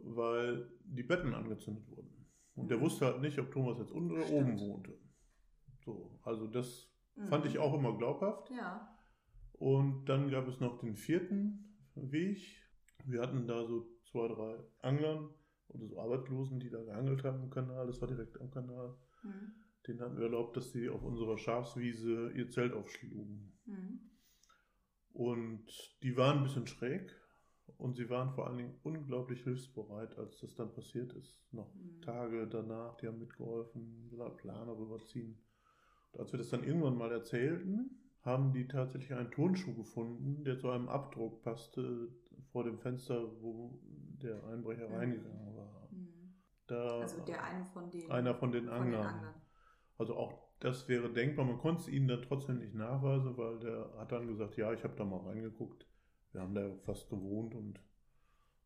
[0.03, 2.27] weil die Betten angezündet wurden.
[2.55, 2.83] Und der mhm.
[2.83, 4.99] wusste halt nicht, ob Thomas jetzt unten oder oben wohnte.
[5.85, 7.29] So, also das mhm.
[7.29, 8.51] fand ich auch immer glaubhaft.
[8.51, 8.97] Ja.
[9.53, 12.39] Und dann gab es noch den vierten Weg.
[13.05, 15.31] Wir hatten da so zwei, drei Anglern
[15.69, 17.87] oder so Arbeitslosen, die da geangelt haben im Kanal.
[17.87, 18.97] Das war direkt am Kanal.
[19.23, 19.53] Mhm.
[19.89, 23.53] Denen hatten wir erlaubt, dass sie auf unserer Schafswiese ihr Zelt aufschlugen.
[23.65, 24.01] Mhm.
[25.13, 25.67] Und
[26.03, 27.11] die waren ein bisschen schräg,
[27.77, 31.41] und sie waren vor allen Dingen unglaublich hilfsbereit, als das dann passiert ist.
[31.53, 32.01] Noch mhm.
[32.01, 35.39] Tage danach, die haben mitgeholfen, Planer rüberziehen.
[36.13, 37.91] Und als wir das dann irgendwann mal erzählten,
[38.23, 42.09] haben die tatsächlich einen Turnschuh gefunden, der zu einem Abdruck passte
[42.51, 44.95] vor dem Fenster, wo der Einbrecher mhm.
[44.95, 45.89] reingegangen war.
[45.93, 46.35] Mhm.
[46.67, 48.81] Da also der eine von den, einer von den Anglern.
[48.81, 49.35] Von den Anglern.
[49.99, 51.45] Also auch das wäre denkbar.
[51.45, 54.83] Man konnte es ihnen dann trotzdem nicht nachweisen, weil der hat dann gesagt, ja, ich
[54.83, 55.87] habe da mal reingeguckt
[56.33, 57.81] wir haben da fast gewohnt und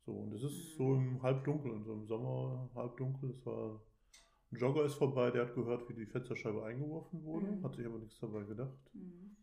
[0.05, 0.12] so.
[0.12, 3.30] Und es ist so im Halbdunkel, so im Sommer halbdunkel.
[3.30, 3.80] Es war
[4.51, 7.64] ein Jogger ist vorbei, der hat gehört, wie die Fensterscheibe eingeworfen wurde, mhm.
[7.64, 8.76] hat sich aber nichts dabei gedacht.
[8.93, 9.37] Mhm.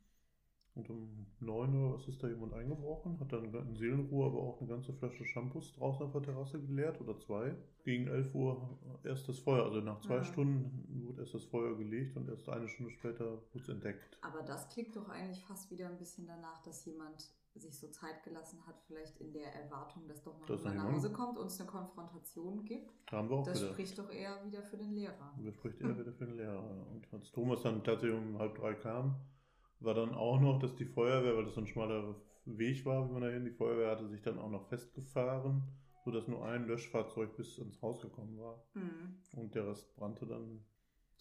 [0.80, 4.60] Und um 9 Uhr was ist da jemand eingebrochen, hat dann in Seelenruhe aber auch
[4.60, 7.56] eine ganze Flasche Shampoos draußen auf der Terrasse geleert oder zwei.
[7.84, 10.24] Gegen 11 Uhr erst das Feuer, also nach zwei ja.
[10.24, 14.18] Stunden wurde erst das Feuer gelegt und erst eine Stunde später wurde es entdeckt.
[14.22, 18.24] Aber das klingt doch eigentlich fast wieder ein bisschen danach, dass jemand sich so Zeit
[18.24, 21.48] gelassen hat, vielleicht in der Erwartung, dass doch noch das jemand nach Hause kommt und
[21.48, 22.94] es eine Konfrontation gibt.
[23.12, 23.74] Haben wir auch das gedacht.
[23.74, 25.34] spricht doch eher wieder für den Lehrer.
[25.44, 26.88] Das spricht eher wieder für den Lehrer.
[26.92, 29.16] Und als Thomas dann tatsächlich um halb drei kam,
[29.80, 32.16] war dann auch noch, dass die Feuerwehr, weil das so ein schmaler
[32.46, 35.64] Weg war, wie man da hin, die Feuerwehr hatte sich dann auch noch festgefahren,
[36.04, 38.64] sodass nur ein Löschfahrzeug bis ins Haus gekommen war.
[38.74, 39.20] Mhm.
[39.34, 40.64] Und der Rest brannte dann.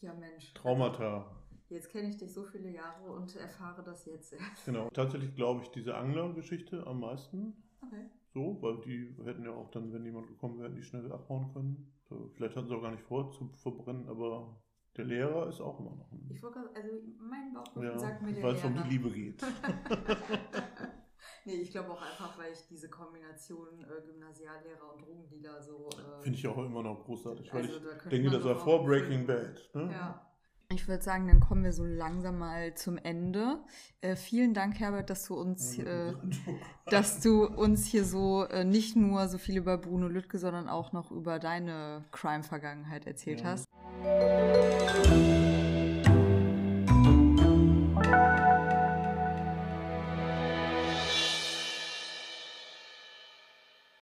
[0.01, 0.55] Ja, Mensch.
[0.55, 1.31] Traumata.
[1.69, 4.65] Jetzt kenne ich dich so viele Jahre und erfahre das jetzt erst.
[4.65, 7.63] Genau, tatsächlich glaube ich diese Angler-Geschichte am meisten.
[7.83, 8.07] Okay.
[8.33, 11.93] So, weil die hätten ja auch dann, wenn jemand gekommen wäre, die schnell abhauen können.
[12.35, 14.63] Vielleicht hatten sie auch gar nicht vor zu verbrennen, aber
[14.99, 16.27] Der Lehrer ist auch immer noch ein.
[16.29, 16.89] Ich wollte also
[17.21, 19.41] mein Bauchgefühl ja, sagt mir der weil es um die Liebe geht.
[21.45, 25.89] nee, ich glaube auch einfach, weil ich diese Kombination äh, Gymnasiallehrer und Drogendealer so.
[25.91, 28.85] Äh, Finde ich auch immer noch großartig, weil Also, ich da denke, das war vor
[28.85, 29.25] Breaking.
[29.25, 29.71] Bad.
[29.73, 29.89] Ne?
[29.93, 30.25] Ja.
[30.71, 33.61] Ich würde sagen, dann kommen wir so langsam mal zum Ende.
[34.01, 36.13] Äh, vielen Dank, Herbert, dass du uns, äh,
[36.91, 40.93] dass du uns hier so äh, nicht nur so viel über Bruno Lüttke, sondern auch
[40.93, 43.47] noch über deine Crime-Vergangenheit erzählt Ja.
[43.47, 43.69] hast.